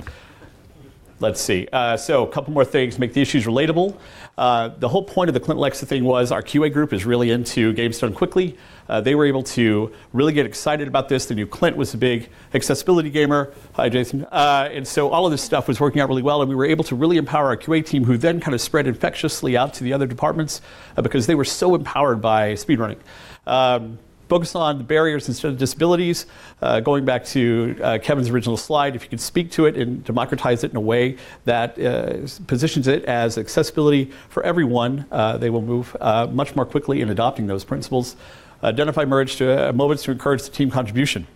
let's 1.18 1.40
see. 1.40 1.66
Uh, 1.72 1.96
so, 1.96 2.24
a 2.24 2.30
couple 2.30 2.52
more 2.52 2.64
things 2.64 2.98
make 2.98 3.12
the 3.12 3.22
issues 3.22 3.44
relatable. 3.44 3.96
Uh, 4.38 4.68
the 4.78 4.88
whole 4.88 5.02
point 5.02 5.28
of 5.28 5.34
the 5.34 5.40
Clint 5.40 5.60
Lexa 5.60 5.86
thing 5.86 6.04
was 6.04 6.32
our 6.32 6.42
QA 6.42 6.72
group 6.72 6.92
is 6.92 7.04
really 7.04 7.30
into 7.30 7.72
games 7.74 7.98
done 7.98 8.14
quickly. 8.14 8.56
Uh, 8.88 9.00
they 9.00 9.14
were 9.14 9.26
able 9.26 9.42
to 9.42 9.92
really 10.12 10.32
get 10.32 10.46
excited 10.46 10.88
about 10.88 11.08
this. 11.08 11.26
They 11.26 11.34
knew 11.34 11.46
Clint 11.46 11.76
was 11.76 11.92
a 11.94 11.98
big 11.98 12.28
accessibility 12.54 13.10
gamer. 13.10 13.52
Hi, 13.74 13.88
Jason. 13.88 14.24
Uh, 14.24 14.68
and 14.72 14.86
so 14.88 15.10
all 15.10 15.26
of 15.26 15.30
this 15.30 15.42
stuff 15.42 15.68
was 15.68 15.78
working 15.78 16.00
out 16.00 16.08
really 16.08 16.22
well, 16.22 16.42
and 16.42 16.48
we 16.48 16.54
were 16.54 16.64
able 16.64 16.84
to 16.84 16.96
really 16.96 17.16
empower 17.16 17.48
our 17.48 17.56
QA 17.56 17.84
team, 17.84 18.04
who 18.04 18.16
then 18.16 18.40
kind 18.40 18.54
of 18.54 18.60
spread 18.60 18.86
infectiously 18.86 19.56
out 19.56 19.74
to 19.74 19.84
the 19.84 19.92
other 19.92 20.06
departments 20.06 20.60
uh, 20.96 21.02
because 21.02 21.26
they 21.26 21.34
were 21.34 21.44
so 21.44 21.74
empowered 21.74 22.20
by 22.20 22.54
speedrunning. 22.54 22.98
Um, 23.46 23.98
focus 24.30 24.54
on 24.54 24.78
the 24.78 24.84
barriers 24.84 25.28
instead 25.28 25.50
of 25.50 25.58
disabilities. 25.58 26.26
Uh, 26.62 26.78
going 26.78 27.04
back 27.04 27.24
to 27.24 27.76
uh, 27.82 27.98
Kevin's 28.00 28.30
original 28.30 28.56
slide, 28.56 28.94
if 28.94 29.02
you 29.02 29.10
could 29.10 29.20
speak 29.20 29.50
to 29.50 29.66
it 29.66 29.76
and 29.76 30.04
democratize 30.04 30.62
it 30.62 30.70
in 30.70 30.76
a 30.76 30.80
way 30.80 31.16
that 31.46 31.76
uh, 31.80 32.28
positions 32.46 32.86
it 32.86 33.04
as 33.06 33.36
accessibility 33.36 34.12
for 34.28 34.44
everyone, 34.44 35.04
uh, 35.10 35.36
they 35.36 35.50
will 35.50 35.62
move 35.62 35.96
uh, 36.00 36.28
much 36.30 36.54
more 36.54 36.64
quickly 36.64 37.00
in 37.00 37.10
adopting 37.10 37.48
those 37.48 37.64
principles. 37.64 38.14
Identify 38.62 39.04
merge 39.04 39.34
to 39.36 39.72
moments 39.72 40.04
to 40.04 40.12
encourage 40.12 40.44
the 40.44 40.50
team 40.50 40.70
contribution. 40.70 41.26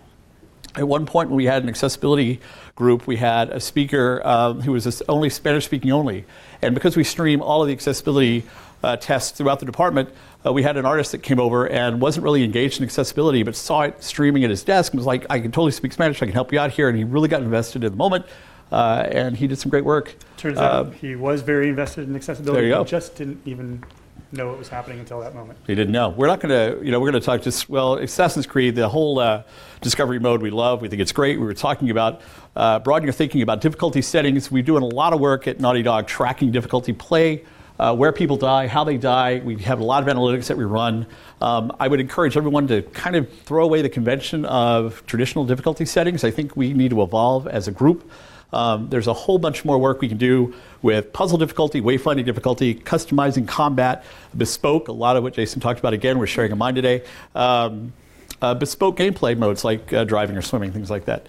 At 0.76 0.86
one 0.86 1.06
point, 1.06 1.30
when 1.30 1.36
we 1.36 1.46
had 1.46 1.62
an 1.62 1.68
accessibility 1.68 2.40
group, 2.74 3.06
we 3.06 3.16
had 3.16 3.48
a 3.50 3.60
speaker 3.60 4.20
um, 4.24 4.60
who 4.60 4.72
was 4.72 5.02
only 5.08 5.30
Spanish 5.30 5.64
speaking 5.64 5.92
only. 5.92 6.24
And 6.62 6.74
because 6.74 6.96
we 6.96 7.04
stream 7.04 7.42
all 7.42 7.62
of 7.62 7.68
the 7.68 7.72
accessibility 7.72 8.44
uh, 8.84 8.96
tests 8.96 9.36
throughout 9.36 9.58
the 9.60 9.66
department, 9.66 10.10
uh, 10.46 10.52
we 10.52 10.62
had 10.62 10.76
an 10.76 10.84
artist 10.86 11.12
that 11.12 11.22
came 11.22 11.40
over 11.40 11.66
and 11.68 12.00
wasn't 12.00 12.22
really 12.22 12.44
engaged 12.44 12.78
in 12.78 12.84
accessibility, 12.84 13.42
but 13.42 13.56
saw 13.56 13.82
it 13.82 14.02
streaming 14.02 14.44
at 14.44 14.50
his 14.50 14.62
desk 14.62 14.92
and 14.92 14.98
was 15.00 15.06
like, 15.06 15.26
I 15.30 15.40
can 15.40 15.50
totally 15.50 15.72
speak 15.72 15.92
Spanish, 15.92 16.22
I 16.22 16.26
can 16.26 16.34
help 16.34 16.52
you 16.52 16.58
out 16.60 16.70
here. 16.70 16.88
And 16.88 16.96
he 16.98 17.04
really 17.04 17.28
got 17.28 17.42
invested 17.42 17.82
in 17.84 17.90
the 17.92 17.96
moment. 17.96 18.26
Uh, 18.72 19.06
and 19.10 19.36
he 19.36 19.46
did 19.46 19.58
some 19.58 19.70
great 19.70 19.84
work. 19.84 20.16
Turns 20.36 20.58
Uh, 20.58 20.62
out 20.62 20.94
he 20.94 21.14
was 21.16 21.42
very 21.42 21.68
invested 21.68 22.08
in 22.08 22.16
accessibility. 22.16 22.62
there 22.62 22.68
you 22.68 22.74
go. 22.74 22.84
He 22.84 22.90
just 22.90 23.14
didn't 23.14 23.40
even 23.44 23.84
know 24.32 24.48
what 24.48 24.58
was 24.58 24.68
happening 24.68 24.98
until 24.98 25.20
that 25.20 25.32
moment. 25.34 25.58
He 25.66 25.74
didn't 25.76 25.92
know. 25.92 26.08
We're 26.08 26.26
not 26.26 26.40
going 26.40 26.50
to, 26.50 26.84
you 26.84 26.90
know, 26.90 26.98
we're 26.98 27.10
going 27.10 27.20
to 27.20 27.24
talk 27.24 27.40
just, 27.42 27.68
well, 27.68 27.94
Assassin's 27.98 28.46
Creed, 28.46 28.74
the 28.74 28.88
whole 28.88 29.20
uh, 29.20 29.44
discovery 29.80 30.18
mode 30.18 30.42
we 30.42 30.50
love. 30.50 30.82
We 30.82 30.88
think 30.88 31.00
it's 31.02 31.12
great. 31.12 31.38
We 31.38 31.44
were 31.46 31.54
talking 31.54 31.90
about 31.90 32.20
uh, 32.56 32.80
broadening 32.80 33.06
your 33.06 33.12
thinking 33.12 33.42
about 33.42 33.60
difficulty 33.60 34.02
settings. 34.02 34.50
We're 34.50 34.62
doing 34.64 34.82
a 34.82 34.86
lot 34.86 35.12
of 35.12 35.20
work 35.20 35.46
at 35.46 35.60
Naughty 35.60 35.82
Dog 35.82 36.08
tracking 36.08 36.50
difficulty 36.50 36.92
play, 36.92 37.44
uh, 37.78 37.94
where 37.94 38.12
people 38.12 38.36
die, 38.36 38.66
how 38.66 38.84
they 38.84 38.96
die. 38.96 39.40
We 39.44 39.56
have 39.62 39.80
a 39.80 39.84
lot 39.84 40.06
of 40.06 40.14
analytics 40.14 40.46
that 40.46 40.56
we 40.56 40.64
run. 40.64 41.06
Um, 41.40 41.74
I 41.80 41.88
would 41.88 42.00
encourage 42.00 42.36
everyone 42.36 42.66
to 42.68 42.82
kind 42.82 43.16
of 43.16 43.30
throw 43.40 43.64
away 43.64 43.82
the 43.82 43.88
convention 43.88 44.44
of 44.44 45.04
traditional 45.06 45.44
difficulty 45.44 45.84
settings. 45.84 46.24
I 46.24 46.30
think 46.30 46.56
we 46.56 46.72
need 46.72 46.90
to 46.90 47.02
evolve 47.02 47.46
as 47.48 47.68
a 47.68 47.72
group. 47.72 48.10
Um, 48.52 48.88
there's 48.88 49.08
a 49.08 49.12
whole 49.12 49.38
bunch 49.38 49.64
more 49.64 49.78
work 49.78 50.00
we 50.00 50.08
can 50.08 50.18
do 50.18 50.54
with 50.80 51.12
puzzle 51.12 51.38
difficulty, 51.38 51.80
wayfinding 51.80 52.24
difficulty, 52.24 52.76
customizing 52.76 53.48
combat, 53.48 54.04
bespoke. 54.36 54.86
A 54.86 54.92
lot 54.92 55.16
of 55.16 55.24
what 55.24 55.34
Jason 55.34 55.60
talked 55.60 55.80
about 55.80 55.92
again, 55.92 56.20
we're 56.20 56.28
sharing 56.28 56.52
a 56.52 56.56
mind 56.56 56.76
today. 56.76 57.02
Um, 57.34 57.92
uh, 58.40 58.54
bespoke 58.54 58.96
gameplay 58.96 59.36
modes 59.36 59.64
like 59.64 59.92
uh, 59.92 60.04
driving 60.04 60.36
or 60.36 60.42
swimming, 60.42 60.70
things 60.70 60.90
like 60.90 61.06
that. 61.06 61.26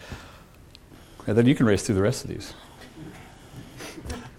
And 1.26 1.36
then 1.36 1.48
you 1.48 1.56
can 1.56 1.66
race 1.66 1.84
through 1.84 1.96
the 1.96 2.02
rest 2.02 2.24
of 2.24 2.30
these. 2.30 2.54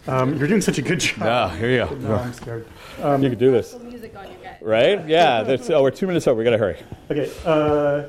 Um, 0.08 0.36
you're 0.38 0.46
doing 0.48 0.60
such 0.60 0.78
a 0.78 0.82
good 0.82 1.00
job. 1.00 1.18
Yeah, 1.18 1.56
here 1.56 1.70
you 1.70 1.76
go. 1.78 1.94
No, 1.96 2.14
I'm 2.16 2.32
scared. 2.42 2.66
you 2.98 3.04
can 3.30 3.38
do 3.38 3.50
this, 3.50 3.72
Put 3.72 3.84
music 3.84 4.16
on 4.16 4.26
you 4.30 4.36
guys. 4.42 4.56
right? 4.62 5.06
Yeah. 5.08 5.42
That's, 5.42 5.68
oh, 5.70 5.82
we're 5.82 5.90
two 5.90 6.06
minutes 6.06 6.26
over. 6.26 6.38
We 6.38 6.44
gotta 6.44 6.58
hurry. 6.58 6.78
Okay, 7.10 7.30
uh, 7.44 8.04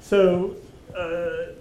so 0.00 0.56
uh, 0.96 1.52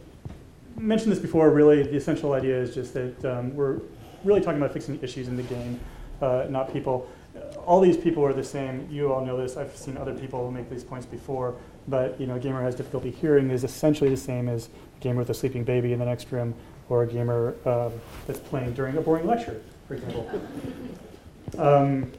mentioned 0.78 1.12
this 1.12 1.20
before. 1.20 1.50
Really, 1.50 1.84
the 1.84 1.96
essential 1.98 2.34
idea 2.34 2.58
is 2.58 2.74
just 2.74 2.94
that 2.94 3.26
um, 3.26 3.56
we're 3.56 3.80
really 4.24 4.42
talking 4.42 4.62
about 4.62 4.72
fixing 4.74 5.02
issues 5.04 5.28
in 5.28 5.36
the 5.36 5.44
game, 5.44 5.80
uh, 6.22 6.46
not 6.50 6.72
people. 6.72 7.10
Uh, 7.36 7.40
All 7.62 7.82
these 7.82 7.98
people 7.98 8.24
are 8.26 8.34
the 8.34 8.44
same. 8.44 8.88
You 8.90 9.12
all 9.14 9.26
know 9.26 9.38
this. 9.38 9.58
I've 9.58 9.76
seen 9.76 9.98
other 9.98 10.14
people 10.14 10.52
make 10.52 10.70
these 10.70 10.84
points 10.84 11.06
before. 11.06 11.56
But 11.88 12.20
you 12.20 12.28
know, 12.28 12.36
a 12.36 12.40
gamer 12.40 12.62
has 12.62 12.76
difficulty 12.76 13.10
hearing 13.12 13.50
is 13.50 13.64
essentially 13.64 14.10
the 14.10 14.18
same 14.18 14.48
as 14.48 14.68
a 14.68 15.04
gamer 15.04 15.20
with 15.20 15.30
a 15.32 15.34
sleeping 15.34 15.64
baby 15.64 15.92
in 15.94 16.00
the 16.00 16.06
next 16.06 16.32
room, 16.32 16.54
or 16.90 17.04
a 17.04 17.08
gamer 17.08 17.56
um, 17.66 17.92
that's 18.28 18.40
playing 18.40 18.74
during 18.74 18.96
a 18.98 19.02
boring 19.02 19.26
lecture, 19.26 19.62
for 19.92 19.96
example. 19.96 20.42
Um, 21.58 22.12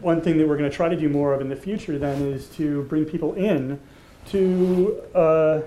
one 0.00 0.20
thing 0.20 0.38
that 0.38 0.46
we're 0.48 0.56
going 0.56 0.70
to 0.70 0.74
try 0.74 0.88
to 0.88 0.96
do 0.96 1.08
more 1.08 1.32
of 1.34 1.40
in 1.40 1.48
the 1.48 1.56
future 1.56 1.98
then 1.98 2.20
is 2.22 2.48
to 2.50 2.82
bring 2.84 3.04
people 3.04 3.34
in 3.34 3.80
to 4.28 5.02
uh, 5.14 5.60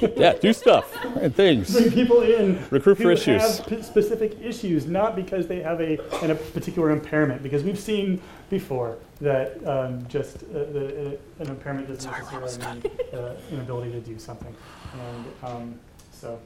Yeah, 0.16 0.34
do 0.34 0.52
stuff 0.52 0.94
and 1.16 1.34
things. 1.34 1.72
bring 1.72 1.90
people 1.90 2.22
in 2.22 2.64
Recruit 2.70 2.96
for 2.98 3.10
issues. 3.10 3.58
have 3.58 3.66
p- 3.66 3.82
specific 3.82 4.38
issues, 4.40 4.86
not 4.86 5.16
because 5.16 5.48
they 5.48 5.60
have 5.60 5.80
a, 5.80 5.98
an, 6.22 6.30
a 6.30 6.34
particular 6.36 6.90
impairment. 6.90 7.42
Because 7.42 7.64
we've 7.64 7.78
seen 7.78 8.20
before 8.48 8.96
that 9.20 9.66
um, 9.66 10.06
just 10.08 10.36
uh, 10.36 10.52
the, 10.52 11.16
uh, 11.40 11.42
an 11.42 11.48
impairment 11.48 11.88
doesn't 11.88 12.10
necessarily 12.10 12.80
mean 12.80 12.92
uh, 13.12 13.34
inability 13.50 13.90
to 13.90 14.00
do 14.00 14.18
something. 14.20 14.54
And 14.92 15.24
um, 15.42 15.74
so 16.12 16.38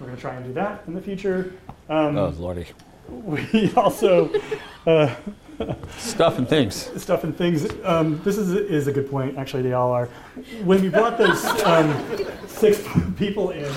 we're 0.00 0.06
going 0.06 0.16
to 0.16 0.22
try 0.22 0.34
and 0.34 0.44
do 0.46 0.52
that 0.54 0.82
in 0.86 0.94
the 0.94 1.00
future. 1.02 1.52
Um, 1.90 2.16
Oh, 2.16 2.28
lordy. 2.38 2.66
We 3.10 3.72
also 3.74 4.30
uh, 4.86 5.12
Stuff 5.98 6.38
and 6.38 6.48
things. 6.48 6.74
stuff 7.02 7.24
and 7.24 7.36
things. 7.36 7.66
Um, 7.84 8.20
this 8.22 8.38
is 8.38 8.52
is 8.52 8.86
a 8.86 8.92
good 8.92 9.10
point. 9.10 9.36
Actually, 9.36 9.62
they 9.64 9.72
all 9.72 9.90
are. 9.90 10.06
When 10.64 10.80
we 10.80 10.88
brought 10.88 11.18
those 11.18 11.44
um, 11.64 11.92
six 12.46 12.80
people 13.18 13.50
in, 13.50 13.64
and 13.64 13.74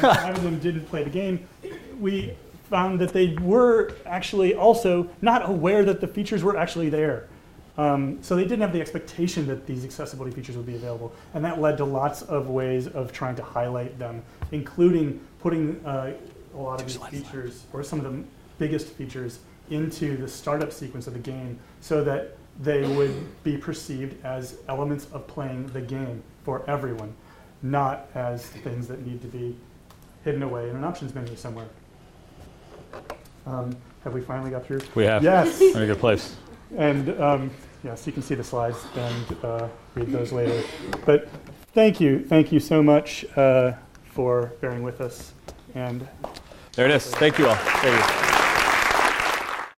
five 0.00 0.36
of 0.38 0.42
them 0.44 0.58
didn't 0.60 0.86
play 0.86 1.02
the 1.04 1.10
game. 1.10 1.46
We 2.00 2.32
found 2.70 3.00
that 3.00 3.12
they 3.12 3.34
were 3.42 3.92
actually 4.06 4.54
also 4.54 5.10
not 5.20 5.48
aware 5.50 5.84
that 5.84 6.00
the 6.00 6.06
features 6.06 6.42
were 6.44 6.56
actually 6.56 6.88
there. 6.88 7.26
Um, 7.76 8.18
so 8.22 8.34
they 8.36 8.42
didn't 8.44 8.60
have 8.60 8.72
the 8.72 8.80
expectation 8.80 9.46
that 9.48 9.66
these 9.66 9.84
accessibility 9.84 10.34
features 10.34 10.56
would 10.56 10.66
be 10.66 10.76
available, 10.76 11.12
and 11.34 11.44
that 11.44 11.60
led 11.60 11.76
to 11.78 11.84
lots 11.84 12.22
of 12.22 12.48
ways 12.48 12.86
of 12.86 13.12
trying 13.12 13.36
to 13.36 13.42
highlight 13.42 13.98
them, 13.98 14.22
including 14.52 15.20
putting 15.40 15.84
uh, 15.84 16.12
a 16.58 16.62
lot 16.62 16.80
of 16.80 16.86
these 16.86 16.96
features 16.96 17.64
or 17.72 17.82
some 17.82 18.04
of 18.04 18.12
the 18.12 18.24
biggest 18.58 18.88
features 18.88 19.40
into 19.70 20.16
the 20.16 20.26
startup 20.26 20.72
sequence 20.72 21.06
of 21.06 21.12
the 21.12 21.18
game, 21.18 21.58
so 21.80 22.02
that 22.02 22.36
they 22.60 22.86
would 22.96 23.14
be 23.44 23.56
perceived 23.56 24.24
as 24.24 24.58
elements 24.68 25.06
of 25.12 25.26
playing 25.26 25.66
the 25.68 25.80
game 25.80 26.22
for 26.44 26.68
everyone, 26.68 27.14
not 27.62 28.08
as 28.14 28.46
things 28.46 28.88
that 28.88 29.06
need 29.06 29.20
to 29.20 29.28
be 29.28 29.54
hidden 30.24 30.42
away 30.42 30.68
in 30.68 30.76
an 30.76 30.84
options 30.84 31.14
menu 31.14 31.36
somewhere. 31.36 31.68
Um, 33.46 33.76
have 34.04 34.14
we 34.14 34.20
finally 34.20 34.50
got 34.50 34.66
through? 34.66 34.80
We 34.94 35.04
have. 35.04 35.22
Yes. 35.22 35.58
Very 35.72 35.86
good 35.86 35.98
place. 35.98 36.36
And 36.76 37.18
um, 37.20 37.50
yes, 37.84 38.06
you 38.06 38.12
can 38.12 38.22
see 38.22 38.34
the 38.34 38.44
slides 38.44 38.78
and 38.96 39.44
uh, 39.44 39.68
read 39.94 40.08
those 40.08 40.32
later. 40.32 40.62
But 41.06 41.28
thank 41.72 42.00
you, 42.00 42.24
thank 42.24 42.52
you 42.52 42.60
so 42.60 42.82
much 42.82 43.24
uh, 43.36 43.72
for 44.04 44.52
bearing 44.60 44.82
with 44.82 45.00
us. 45.00 45.32
And 45.74 46.06
There 46.78 46.86
it 46.86 46.92
is. 46.92 47.06
Thank 47.06 47.40
you 47.40 47.48
all. 47.48 47.56
Thank 47.56 48.22
you. 48.22 48.27